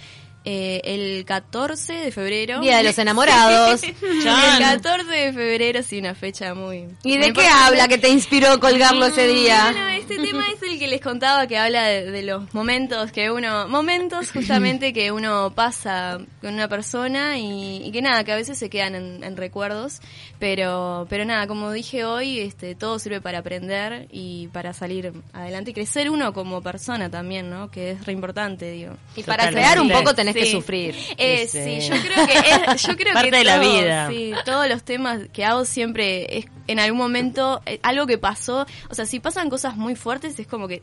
Eh, 0.46 0.82
el 0.84 1.24
14 1.24 1.94
de 1.94 2.12
febrero. 2.12 2.60
Día 2.60 2.78
de 2.78 2.84
los 2.84 2.98
enamorados. 2.98 3.82
el 3.84 4.24
14 4.60 5.10
de 5.10 5.32
febrero, 5.32 5.82
sí, 5.84 6.00
una 6.00 6.16
fecha 6.16 6.54
muy... 6.54 6.90
¿Y 7.04 7.18
de 7.18 7.32
qué 7.32 7.48
habla 7.48 7.88
que 7.88 7.98
te 7.98 8.10
inspiró 8.10 8.60
colgarlo 8.60 9.06
ese 9.06 9.26
día? 9.26 9.72
Bueno, 9.72 9.88
este 9.88 10.18
tema 10.18 10.46
es 10.54 10.62
el 10.62 10.78
que 10.80 10.88
les 10.90 11.00
contaba 11.00 11.48
que 11.48 11.58
habla 11.58 11.86
de, 11.86 12.24
los 12.24 12.54
momentos 12.54 13.14
que 13.14 13.32
uno... 13.32 13.70
Momentos 13.70 14.32
justamente 14.32 14.92
que 14.92 15.14
uno 15.14 15.54
pasa 15.56 16.20
con 16.42 16.54
una 16.54 16.68
persona 16.68 17.38
y, 17.38 17.90
que 17.94 18.02
nada, 18.02 18.26
que 18.26 18.34
a 18.34 18.36
veces 18.36 18.58
se 18.58 18.70
quedan 18.70 18.96
en, 19.24 19.38
recuerdos. 19.38 20.02
Pero, 20.40 21.08
pero 21.10 21.24
nada, 21.24 21.48
como 21.48 21.72
dije 21.72 22.04
hoy, 22.04 22.40
este, 22.42 22.76
todo 22.76 23.00
sirve 23.00 23.22
para 23.22 23.40
aprender 23.40 24.08
y 24.12 24.48
para 24.48 24.74
salir 24.74 25.14
adelante 25.32 25.72
y 25.72 25.74
crecer 25.74 26.10
uno 26.10 26.34
como 26.34 26.62
persona 26.62 27.10
también, 27.10 27.50
¿no? 27.50 27.72
Que 27.72 27.92
es 27.92 28.06
re 28.06 28.12
importante, 28.12 28.70
digo. 28.72 28.98
Y 29.16 29.24
para 29.24 29.50
crear 29.50 29.80
un 29.80 29.90
poco 29.90 30.14
tenés 30.14 30.33
que 30.34 30.52
sufrir. 30.52 30.96
Eh, 31.18 31.48
sí, 31.48 31.80
yo 31.88 31.96
creo 32.02 32.28
que 32.28 32.34
es, 32.34 32.82
yo 32.82 32.96
creo 32.98 33.13
parte 33.13 33.32
de 33.32 33.44
la 33.44 33.60
vida. 33.60 34.10
Sí, 34.10 34.34
todos 34.46 34.68
los 34.68 34.84
temas 34.84 35.22
que 35.32 35.46
hago 35.46 35.66
siempre 35.66 36.38
es 36.38 36.46
en 36.68 36.80
algún 36.80 36.98
momento 36.98 37.62
eh, 37.66 37.80
algo 37.84 38.08
que 38.08 38.18
pasó, 38.18 38.66
o 38.90 38.96
sea, 38.96 39.06
si 39.06 39.20
pasan 39.20 39.50
cosas 39.50 39.75
muy 39.75 39.96
fuertes 39.96 40.40
es 40.40 40.48
como 40.48 40.68
que 40.68 40.82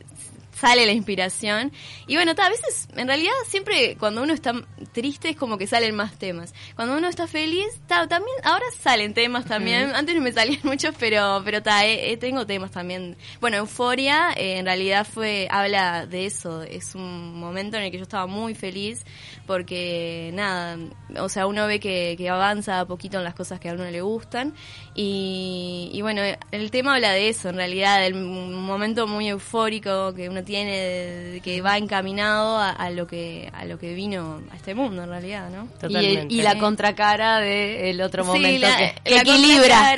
sale 0.61 0.85
la 0.85 0.91
inspiración. 0.91 1.71
Y 2.05 2.15
bueno, 2.15 2.33
a 2.37 2.49
veces, 2.49 2.87
en 2.95 3.07
realidad, 3.07 3.33
siempre 3.47 3.97
cuando 3.97 4.21
uno 4.21 4.31
está 4.33 4.53
triste 4.91 5.29
es 5.29 5.35
como 5.35 5.57
que 5.57 5.65
salen 5.65 5.95
más 5.95 6.19
temas. 6.19 6.53
Cuando 6.75 6.95
uno 6.97 7.07
está 7.07 7.25
feliz, 7.25 7.67
también, 7.87 8.37
ahora 8.43 8.65
salen 8.79 9.15
temas 9.15 9.45
también. 9.45 9.95
Antes 9.95 10.15
no 10.15 10.21
me 10.21 10.31
salían 10.31 10.59
muchos, 10.63 10.93
pero, 10.99 11.41
pero 11.43 11.63
ta, 11.63 11.81
tengo 12.19 12.45
temas 12.45 12.69
también. 12.69 13.17
Bueno, 13.39 13.57
Euforia, 13.57 14.33
eh, 14.37 14.59
en 14.59 14.65
realidad 14.65 15.07
fue, 15.11 15.47
habla 15.49 16.05
de 16.05 16.27
eso. 16.27 16.61
Es 16.61 16.93
un 16.93 17.39
momento 17.39 17.77
en 17.77 17.83
el 17.83 17.91
que 17.91 17.97
yo 17.97 18.03
estaba 18.03 18.27
muy 18.27 18.53
feliz 18.53 19.03
porque, 19.47 20.29
nada, 20.35 20.77
o 21.17 21.27
sea, 21.27 21.47
uno 21.47 21.65
ve 21.65 21.79
que, 21.79 22.13
que 22.17 22.29
avanza 22.29 22.81
a 22.81 22.85
poquito 22.85 23.17
en 23.17 23.23
las 23.23 23.33
cosas 23.33 23.59
que 23.59 23.69
a 23.69 23.73
uno 23.73 23.85
le 23.85 24.01
gustan. 24.01 24.53
Y, 24.93 25.89
y 25.91 26.01
bueno, 26.03 26.21
el 26.51 26.69
tema 26.69 26.93
habla 26.93 27.13
de 27.13 27.29
eso, 27.29 27.49
en 27.49 27.55
realidad, 27.55 28.01
del 28.01 28.13
momento 28.13 29.07
muy 29.07 29.27
eufórico 29.27 30.13
que 30.13 30.29
uno 30.29 30.43
tiene 30.43 30.50
tiene, 30.51 31.39
que 31.45 31.61
va 31.61 31.77
encaminado 31.77 32.57
a, 32.59 32.89
lo 32.89 33.07
que 33.07 33.49
a 33.53 33.63
lo 33.63 33.79
que 33.79 33.93
vino 33.93 34.41
a 34.51 34.55
este 34.57 34.75
mundo 34.75 35.03
en 35.03 35.09
realidad, 35.09 35.49
¿no? 35.49 35.69
Y, 35.87 36.41
la 36.41 36.57
contracara 36.57 37.39
del 37.39 38.01
otro 38.01 38.25
momento 38.25 38.67
que, 38.77 38.93
equilibra. 39.15 39.95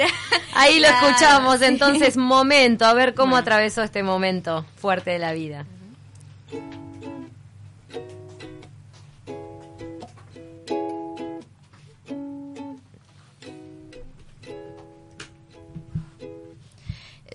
Ahí 0.53 0.79
lo 0.79 0.87
escuchamos, 0.89 1.59
entonces 1.63 2.17
momento, 2.17 2.85
a 2.85 2.93
ver 2.93 3.15
cómo 3.15 3.35
atravesó 3.35 3.81
este 3.81 4.03
momento 4.03 4.63
fuerte 4.75 5.09
de 5.09 5.19
la 5.19 5.33
vida. 5.33 5.65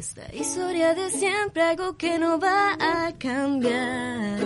Esta 0.09 0.35
historia 0.35 0.95
de 0.95 1.11
siempre, 1.11 1.63
algo 1.63 1.99
que 1.99 2.19
no 2.19 2.41
va 2.41 2.73
a 2.81 3.13
cambiar. 3.19 4.39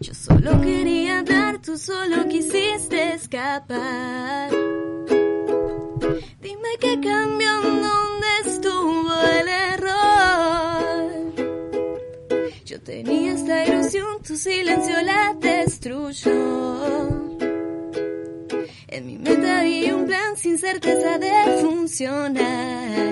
Yo 0.00 0.14
solo 0.14 0.60
quería 0.60 1.18
hablar, 1.18 1.60
tú 1.60 1.76
solo 1.76 2.28
quisiste 2.28 3.14
escapar. 3.14 4.52
Dime 6.40 6.68
qué 6.78 7.00
cambió, 7.00 7.60
dónde 7.60 8.28
estuvo 8.44 9.12
el 9.40 9.48
error. 9.48 11.10
Yo 12.64 12.80
tenía 12.82 13.32
esta 13.32 13.66
ilusión, 13.66 14.22
tu 14.22 14.36
silencio 14.36 15.02
la 15.02 15.34
destruyó. 15.34 17.08
En 18.86 19.06
mi 19.06 19.18
mente 19.18 19.50
había 19.50 19.96
un 19.96 20.06
plan 20.06 20.36
sin 20.36 20.56
certeza 20.56 21.18
de 21.18 21.58
funcionar. 21.62 23.11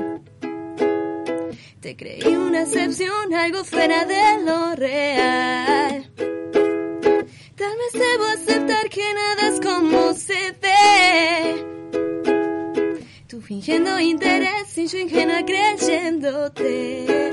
Creí 1.96 2.36
una 2.36 2.62
excepción, 2.62 3.34
algo 3.34 3.64
fuera 3.64 4.04
de 4.04 4.44
lo 4.44 4.76
real. 4.76 6.08
Tal 7.56 7.76
vez 7.78 7.92
debo 7.92 8.24
aceptar 8.24 8.88
que 8.88 9.12
nada 9.12 9.48
es 9.48 9.60
como 9.60 10.14
se 10.14 10.54
ve. 10.62 11.66
Tú 13.26 13.40
fingiendo 13.40 13.98
interés 13.98 14.78
y 14.78 14.86
yo 14.86 14.98
ingenua 14.98 15.44
creyéndote. 15.44 17.32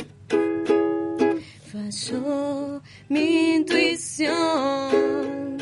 Falló 1.72 2.82
mi 3.10 3.54
intuición. 3.56 5.58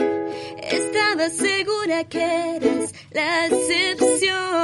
Estaba 0.58 1.30
segura 1.30 2.06
que 2.06 2.56
eres 2.56 2.94
la 3.12 3.48
excepción. 3.48 4.55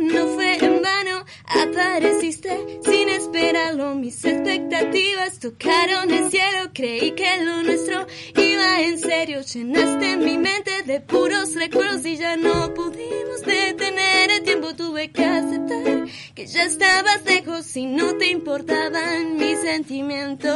No 0.00 0.26
fue 0.28 0.56
en 0.56 0.82
vano, 0.82 1.24
apareciste 1.46 2.80
sin 2.84 3.08
esperarlo. 3.08 3.94
Mis 3.94 4.24
expectativas 4.24 5.38
tocaron 5.38 6.10
el 6.10 6.30
cielo, 6.30 6.70
creí 6.72 7.12
que 7.12 7.44
lo 7.44 7.62
nuestro 7.62 8.06
iba 8.36 8.80
en 8.80 8.98
serio. 8.98 9.40
Llenaste 9.42 10.16
mi 10.16 10.38
mente 10.38 10.82
de 10.84 11.00
puros 11.00 11.54
recuerdos 11.54 12.04
y 12.06 12.16
ya 12.16 12.36
no 12.36 12.74
pudimos 12.74 13.42
detener 13.46 14.30
el 14.30 14.42
tiempo. 14.42 14.74
Tuve 14.74 15.10
que 15.10 15.24
aceptar 15.24 16.06
que 16.34 16.46
ya 16.46 16.64
estabas 16.64 17.24
lejos 17.24 17.76
y 17.76 17.86
no 17.86 18.16
te 18.16 18.28
importaban 18.30 19.36
mis 19.36 19.58
sentimientos. 19.60 20.52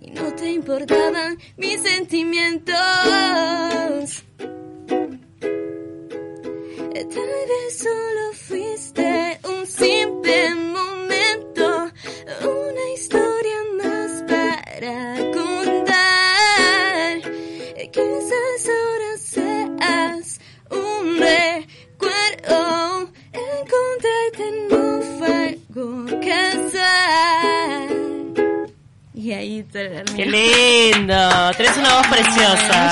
Y 0.00 0.10
no 0.10 0.34
te 0.34 0.50
importaban 0.50 1.38
mis 1.56 1.80
sentimientos 1.82 2.76
tal 7.14 7.32
vez 7.50 7.78
solo 7.78 8.32
fuiste 8.32 9.38
un 9.44 9.66
simple 9.66 10.54
momento, 10.54 11.90
una 12.42 12.84
historia 12.94 13.58
más 13.82 14.10
para 14.28 15.16
contar. 15.32 17.12
Quizás 17.92 18.68
ahora 18.76 19.10
seas 19.18 20.40
un 20.70 21.18
recuerdo, 21.18 22.58
encontrarte 23.32 24.46
no 24.70 24.82
fue 25.18 25.32
algo 25.48 25.86
casual. 26.28 27.88
Y 29.14 29.32
ahí 29.32 29.54
está. 29.60 29.80
¡Qué 30.14 30.26
lindo! 30.26 31.20
Tienes 31.56 31.76
una 31.78 31.90
voz 31.96 32.06
preciosa. 32.08 32.85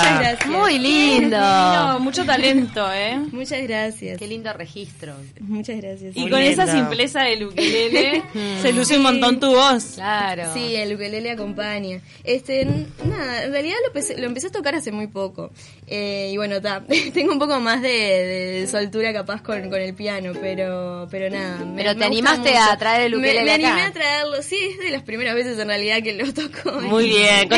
Muy 0.79 0.89
lindo. 0.89 1.39
No, 1.39 1.99
mucho 2.01 2.25
talento, 2.25 2.87
¿eh? 2.93 3.19
Muchas 3.33 3.63
gracias. 3.63 4.19
Qué 4.19 4.27
lindo 4.27 4.53
registro. 4.53 5.15
Muchas 5.41 5.77
gracias. 5.81 6.17
Y 6.17 6.21
Muy 6.21 6.31
con 6.31 6.41
esa 6.41 6.67
simpleza 6.67 7.23
del 7.23 7.45
ukelele 7.45 8.23
se 8.63 8.73
luce 8.73 8.97
un 8.97 9.03
montón 9.03 9.39
tu 9.41 9.51
voz. 9.55 9.93
Claro. 9.95 10.53
Sí, 10.55 10.75
el 10.77 10.95
ukelele 10.95 11.31
acompaña. 11.31 12.01
Este, 12.25 12.65
nada, 13.05 13.45
en 13.45 13.53
realidad 13.53 13.77
lo 13.83 13.87
empecé, 13.89 14.19
lo 14.19 14.27
empecé 14.27 14.49
a 14.49 14.53
tocar 14.53 14.75
hace 14.75 14.93
muy 14.93 15.07
poco. 15.07 15.51
Eh, 15.87 16.31
y 16.33 16.37
bueno, 16.37 16.61
ta, 16.63 16.83
tengo 17.13 17.33
un 17.33 17.39
poco 17.39 17.61
más 17.61 17.83
de, 17.83 17.89
de 17.89 18.67
soltura 18.67 19.13
capaz 19.13 19.43
con, 19.43 19.69
con 19.71 19.81
el 19.81 19.95
piano, 19.95 20.33
pero, 20.41 21.07
pero 21.11 21.29
nada. 21.31 21.59
me- 21.65 21.77
Pero 21.77 21.93
te 21.93 21.99
me 22.01 22.07
animaste 22.07 22.51
mucho. 22.51 22.71
a 22.73 22.77
traer 22.79 23.03
el 23.03 23.15
ukelele 23.17 23.45
Me, 23.45 23.53
animé 23.53 23.69
acá. 23.71 23.87
a 23.87 23.93
traerlo, 23.93 24.43
sí, 24.43 24.57
es 24.73 24.79
de 24.79 24.91
las 24.91 25.03
primeras 25.03 25.35
veces 25.35 25.59
en 25.59 25.69
realidad 25.69 26.03
que 26.03 26.15
lo 26.15 26.33
toco. 26.33 26.81
Muy 26.81 27.09
bien. 27.09 27.49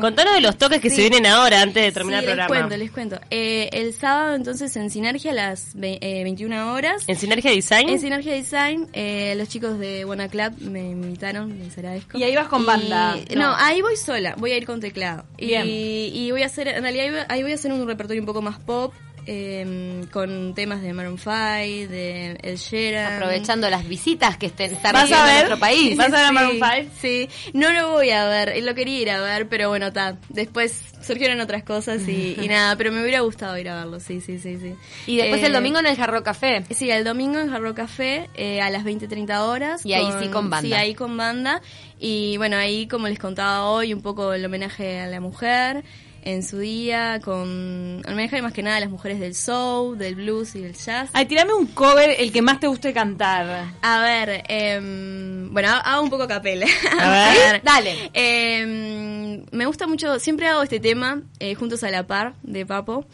Contanos 0.00 0.34
de 0.34 0.40
los 0.40 0.56
toques 0.56 0.80
que 0.80 0.90
Sí. 0.90 0.96
se 0.96 1.02
vienen 1.02 1.26
ahora 1.26 1.60
antes 1.62 1.82
de 1.82 1.92
terminar 1.92 2.23
Les 2.26 2.34
programa. 2.34 2.48
cuento, 2.48 2.76
les 2.76 2.90
cuento. 2.90 3.20
Eh, 3.30 3.68
el 3.72 3.92
sábado 3.94 4.34
entonces 4.34 4.74
en 4.76 4.90
Sinergia 4.90 5.30
a 5.30 5.34
las 5.34 5.70
ve- 5.74 5.98
eh, 6.00 6.22
21 6.24 6.72
horas. 6.72 7.04
En 7.06 7.16
Sinergia 7.16 7.50
Design. 7.50 7.88
En 7.88 8.00
Sinergia 8.00 8.32
Design, 8.32 8.88
eh, 8.92 9.34
los 9.36 9.48
chicos 9.48 9.78
de 9.78 10.04
Buena 10.04 10.28
Club 10.28 10.52
me 10.60 10.90
invitaron, 10.90 11.58
les 11.58 11.76
agradezco. 11.78 12.18
Y 12.18 12.22
ahí 12.24 12.34
vas 12.34 12.48
con 12.48 12.64
banda, 12.66 13.16
No. 13.34 13.42
no. 13.50 13.54
ahí 13.56 13.82
voy 13.82 13.96
sola, 13.96 14.34
voy 14.38 14.52
a 14.52 14.56
ir 14.56 14.66
con 14.66 14.80
teclado. 14.80 15.24
Y, 15.38 15.46
Bien. 15.46 15.64
y 15.66 16.30
voy 16.30 16.42
a 16.42 16.46
hacer, 16.46 16.68
en 16.68 16.82
realidad 16.82 17.26
ahí 17.28 17.42
voy 17.42 17.52
a 17.52 17.54
hacer 17.54 17.72
un 17.72 17.86
repertorio 17.86 18.22
un 18.22 18.26
poco 18.26 18.42
más 18.42 18.58
pop, 18.60 18.92
eh, 19.26 20.04
con 20.12 20.54
temas 20.54 20.82
de 20.82 20.92
Maroon 20.92 21.18
5, 21.18 21.32
de 21.32 22.38
El 22.42 22.56
Sheeran. 22.56 23.14
Aprovechando 23.14 23.68
las 23.70 23.86
visitas 23.88 24.36
que 24.36 24.46
estén 24.46 24.72
están 24.72 24.92
¿Vas 24.92 25.10
a 25.12 25.24
haciendo 25.24 25.24
en 25.24 25.26
ver? 25.26 25.36
nuestro 25.48 25.58
país. 25.60 25.96
¿Vas 25.96 26.12
a 26.12 26.16
ver 26.16 26.24
a 26.26 26.32
Maroon 26.32 26.52
5? 26.54 26.90
Sí, 27.00 27.28
no 27.52 27.72
lo 27.72 27.90
voy 27.92 28.10
a 28.10 28.26
ver, 28.26 28.62
lo 28.62 28.74
quería 28.74 29.00
ir 29.00 29.10
a 29.10 29.20
ver, 29.20 29.48
pero 29.48 29.68
bueno, 29.68 29.92
ta, 29.92 30.16
después 30.28 30.82
surgieron 31.02 31.40
otras 31.40 31.62
cosas 31.64 32.06
y, 32.08 32.36
y 32.42 32.48
nada, 32.48 32.76
pero 32.76 32.92
me 32.92 33.02
hubiera 33.02 33.20
gustado 33.20 33.56
ir 33.58 33.68
a 33.68 33.76
verlo, 33.76 34.00
sí, 34.00 34.20
sí, 34.20 34.38
sí, 34.38 34.58
sí. 34.58 34.74
Y 35.06 35.16
después 35.16 35.42
Eh, 35.42 35.46
el 35.46 35.52
domingo 35.52 35.78
en 35.78 35.86
el 35.86 35.96
Jarro 35.96 36.22
Café. 36.22 36.64
Sí, 36.70 36.90
el 36.90 37.04
domingo 37.04 37.38
en 37.38 37.50
Jarro 37.50 37.74
Café 37.74 38.30
eh, 38.34 38.60
a 38.60 38.70
las 38.70 38.84
20-30 38.84 39.40
horas. 39.40 39.84
Y 39.84 39.92
ahí 39.92 40.06
sí 40.20 40.28
con 40.28 40.50
banda. 40.50 40.66
Sí, 40.68 40.72
ahí 40.74 40.94
con 40.94 41.16
banda. 41.16 41.60
Y 41.98 42.36
bueno, 42.36 42.56
ahí 42.56 42.86
como 42.86 43.08
les 43.08 43.18
contaba 43.18 43.66
hoy, 43.66 43.92
un 43.94 44.02
poco 44.02 44.32
el 44.32 44.44
homenaje 44.44 45.00
a 45.00 45.06
la 45.06 45.20
mujer 45.20 45.84
en 46.24 46.42
su 46.42 46.58
día, 46.58 47.20
con 47.22 48.02
homenaje 48.06 48.40
más 48.42 48.52
que 48.52 48.62
nada 48.62 48.76
a 48.78 48.80
las 48.80 48.90
mujeres 48.90 49.20
del 49.20 49.34
soul, 49.34 49.96
del 49.98 50.14
blues 50.14 50.54
y 50.54 50.60
del 50.62 50.74
jazz. 50.74 51.10
Ay, 51.12 51.26
tirame 51.26 51.52
un 51.54 51.66
cover, 51.66 52.16
el 52.18 52.32
que 52.32 52.40
más 52.42 52.58
te 52.60 52.66
guste 52.66 52.92
cantar. 52.92 53.72
A 53.82 54.00
ver, 54.00 54.42
em, 54.48 55.52
bueno, 55.52 55.68
ha- 55.68 55.80
hago 55.80 56.02
un 56.02 56.10
poco 56.10 56.26
capela. 56.26 56.66
A 57.00 57.10
ver. 57.32 57.62
Dale. 57.62 58.10
Em, 58.14 59.44
me 59.52 59.66
gusta 59.66 59.86
mucho, 59.86 60.18
siempre 60.18 60.48
hago 60.48 60.62
este 60.62 60.80
tema, 60.80 61.22
eh, 61.38 61.54
Juntos 61.54 61.82
a 61.84 61.90
la 61.90 62.06
Par, 62.06 62.34
de 62.42 62.64
Papo. 62.66 63.06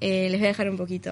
Eh, 0.00 0.28
les 0.30 0.38
voy 0.40 0.46
a 0.46 0.48
dejar 0.50 0.68
un 0.68 0.76
poquito. 0.76 1.10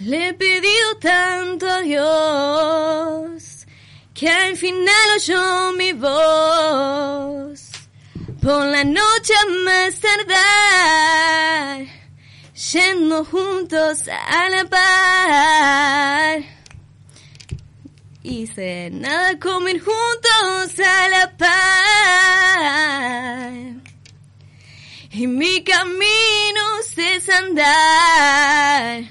Le 0.00 0.28
he 0.28 0.34
pedido 0.34 0.96
tanto 1.00 1.68
a 1.68 1.80
Dios 1.80 3.66
que 4.14 4.28
al 4.28 4.56
final 4.56 4.94
oyó 5.16 5.72
mi 5.76 5.92
voz. 5.92 7.67
Por 8.40 8.66
la 8.66 8.84
noche 8.84 9.34
más 9.64 9.98
tardar, 10.00 11.86
yendo 12.72 13.24
juntos 13.24 14.08
a 14.08 14.48
la 14.48 14.64
par. 14.64 16.44
Hice 18.22 18.90
nada 18.92 19.38
como 19.40 19.68
ir 19.68 19.80
juntos 19.80 20.78
a 20.78 21.08
la 21.08 21.36
par. 21.36 21.48
Y 25.10 25.26
mi 25.26 25.64
camino 25.64 26.78
es 26.96 27.28
andar. 27.28 29.04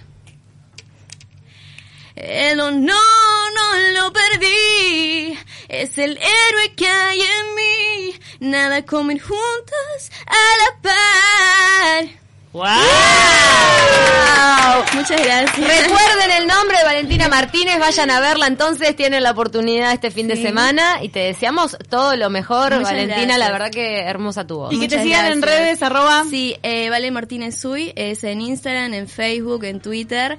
El 2.16 2.60
honor 2.60 3.54
no 3.56 3.78
lo 3.94 4.13
perdí. 4.13 5.38
Es 5.68 5.98
el 5.98 6.18
héroe 6.18 6.76
que 6.76 6.88
hay 6.88 7.22
en 7.22 7.56
mí. 7.56 8.16
Nada 8.39 8.86
como 8.86 9.12
ir 9.12 9.21
juntos 9.21 10.12
a 10.26 10.36
la 10.60 10.82
par. 10.82 12.08
¡Wow! 12.54 12.65
Muchas 14.93 15.21
gracias. 15.21 15.58
Recuerden 15.58 16.32
el 16.41 16.47
nombre 16.47 16.78
de 16.78 16.84
Valentina 16.84 17.28
Martínez, 17.30 17.80
vayan 17.80 18.10
a 18.10 18.19
verla 18.19 18.47
entonces, 18.47 18.95
tienen 18.95 19.23
la 19.23 19.32
oportunidad 19.32 19.91
este 19.93 20.12
fin 20.12 20.28
de 20.28 20.38
semana 20.38 21.04
y 21.04 21.10
te 21.10 21.19
deseamos 21.19 21.78
todo 21.89 22.15
lo 22.15 22.30
mejor, 22.30 22.73
Muchas 22.73 22.91
Valentina, 22.91 23.38
la 23.38 23.52
verdad 23.52 23.69
que 23.69 24.02
hermosa 24.02 24.47
tu 24.47 24.58
voz. 24.58 24.73
Y 24.73 24.80
que 24.80 24.88
te 24.88 25.02
sigan 25.02 25.26
en 25.26 25.41
redes, 25.41 25.82
arroba. 25.84 26.23
Sí, 26.30 26.56
eh, 26.63 26.89
Vale 26.89 27.12
Martínez 27.12 27.60
Sui, 27.60 27.91
es 27.95 28.23
en 28.23 28.41
Instagram, 28.41 28.93
en 28.93 29.08
Facebook, 29.08 29.63
en 29.63 29.80
Twitter. 29.80 30.38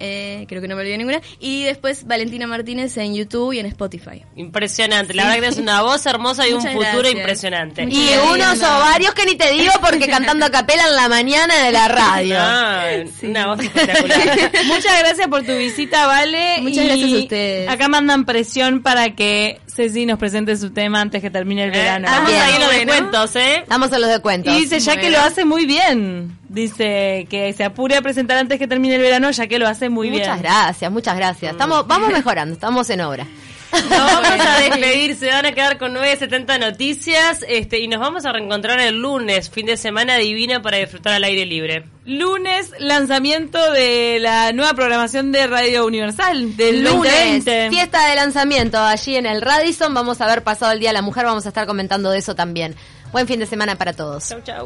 Eh, 0.00 0.46
creo 0.48 0.60
que 0.60 0.66
no 0.68 0.74
me 0.74 0.80
olvidé 0.82 0.98
ninguna. 0.98 1.20
Y 1.38 1.62
después 1.64 2.06
Valentina 2.06 2.46
Martínez 2.46 2.96
en 2.96 3.14
YouTube 3.14 3.52
y 3.52 3.58
en 3.60 3.66
Spotify. 3.66 4.24
Impresionante. 4.36 5.14
La 5.14 5.24
verdad 5.24 5.34
que 5.36 5.40
tienes 5.42 5.58
una 5.58 5.82
voz 5.82 6.04
hermosa 6.06 6.48
y 6.48 6.52
un 6.52 6.62
futuro 6.62 6.80
gracias. 7.00 7.14
impresionante. 7.14 7.86
Muchas 7.86 7.98
Y 8.00 8.06
gracias. 8.06 8.32
unos 8.32 8.62
ovarios 8.62 9.14
que 9.14 9.26
ni 9.26 9.34
te 9.36 9.52
digo 9.52 9.72
porque 9.80 10.06
cantando 10.10 10.46
a 10.46 10.50
capela 10.50 10.84
en 10.88 10.96
la 10.96 11.08
mañana 11.08 11.54
de 11.64 11.72
la 11.72 11.88
radio. 11.88 12.36
Ah, 12.38 12.84
Una 13.22 13.46
voz 13.46 13.60
espectacular. 13.60 14.18
Muchas 14.66 14.98
gracias 15.00 15.28
por 15.28 15.44
tu 15.44 15.52
visita, 15.56 16.06
Vale. 16.06 16.56
Muchas 16.62 16.84
Y 16.84 16.86
gracias 16.86 17.12
a 17.12 17.16
ustedes. 17.22 17.68
Acá 17.68 17.88
mandan 17.88 18.24
presión 18.24 18.82
para 18.82 19.14
que 19.14 19.60
Ceci 19.66 20.06
nos 20.06 20.18
presente 20.18 20.56
su 20.56 20.70
tema 20.70 21.00
antes 21.00 21.20
que 21.22 21.30
termine 21.30 21.64
el 21.64 21.70
verano. 21.70 22.06
Estamos 22.08 22.30
Bien. 22.30 22.42
ahí 22.42 22.54
en 22.54 22.60
los 22.60 22.68
Bueno. 22.70 22.92
descuentos, 22.92 23.36
¿eh? 23.36 23.56
Estamos 23.58 23.92
en 23.92 24.00
los 24.00 24.10
descuentos. 24.10 24.54
Y 24.54 24.60
dice, 24.60 24.80
ya 24.80 24.96
que 24.96 25.10
lo 25.10 25.20
hace 25.20 25.44
muy 25.44 25.66
bien. 25.66 26.36
Dice 26.50 27.28
que 27.30 27.52
se 27.52 27.62
apure 27.62 27.96
a 27.96 28.02
presentar 28.02 28.36
antes 28.36 28.58
que 28.58 28.66
termine 28.66 28.96
el 28.96 29.02
verano, 29.02 29.30
ya 29.30 29.46
que 29.46 29.60
lo 29.60 29.68
hace 29.68 29.88
muy 29.88 30.10
bien. 30.10 30.22
Muchas 30.22 30.42
gracias, 30.42 30.90
muchas 30.90 31.16
gracias. 31.16 31.52
Estamos, 31.52 31.86
vamos 31.86 32.12
mejorando, 32.12 32.52
estamos 32.54 32.90
en 32.90 33.02
obra. 33.02 33.24
Nos 33.72 33.88
vamos 33.88 34.46
a 34.46 34.58
despedir, 34.62 35.14
se 35.14 35.28
van 35.28 35.46
a 35.46 35.52
quedar 35.52 35.78
con 35.78 35.92
970 35.92 36.58
noticias 36.58 37.44
este 37.48 37.78
y 37.78 37.86
nos 37.86 38.00
vamos 38.00 38.24
a 38.24 38.32
reencontrar 38.32 38.80
el 38.80 39.00
lunes, 39.00 39.48
fin 39.48 39.64
de 39.66 39.76
semana 39.76 40.16
divina 40.16 40.60
para 40.60 40.78
disfrutar 40.78 41.12
al 41.12 41.22
aire 41.22 41.46
libre. 41.46 41.84
Lunes, 42.04 42.72
lanzamiento 42.80 43.70
de 43.70 44.18
la 44.18 44.50
nueva 44.52 44.74
programación 44.74 45.30
de 45.30 45.46
Radio 45.46 45.86
Universal 45.86 46.56
del 46.56 46.82
Lunes, 46.82 47.44
2020. 47.44 47.70
fiesta 47.70 48.08
de 48.08 48.16
lanzamiento 48.16 48.80
allí 48.80 49.14
en 49.14 49.26
el 49.26 49.40
Radisson. 49.40 49.94
Vamos 49.94 50.20
a 50.20 50.24
haber 50.24 50.42
pasado 50.42 50.72
el 50.72 50.80
Día 50.80 50.88
de 50.88 50.94
la 50.94 51.02
Mujer, 51.02 51.26
vamos 51.26 51.46
a 51.46 51.50
estar 51.50 51.64
comentando 51.68 52.10
de 52.10 52.18
eso 52.18 52.34
también. 52.34 52.74
Buen 53.12 53.28
fin 53.28 53.38
de 53.38 53.46
semana 53.46 53.76
para 53.76 53.92
todos. 53.92 54.28
Chau, 54.28 54.40
chau. 54.42 54.64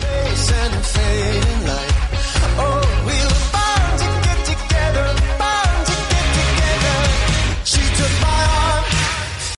Face 0.00 0.52
and 0.52 0.86
fading 0.86 1.66
like 1.66 1.87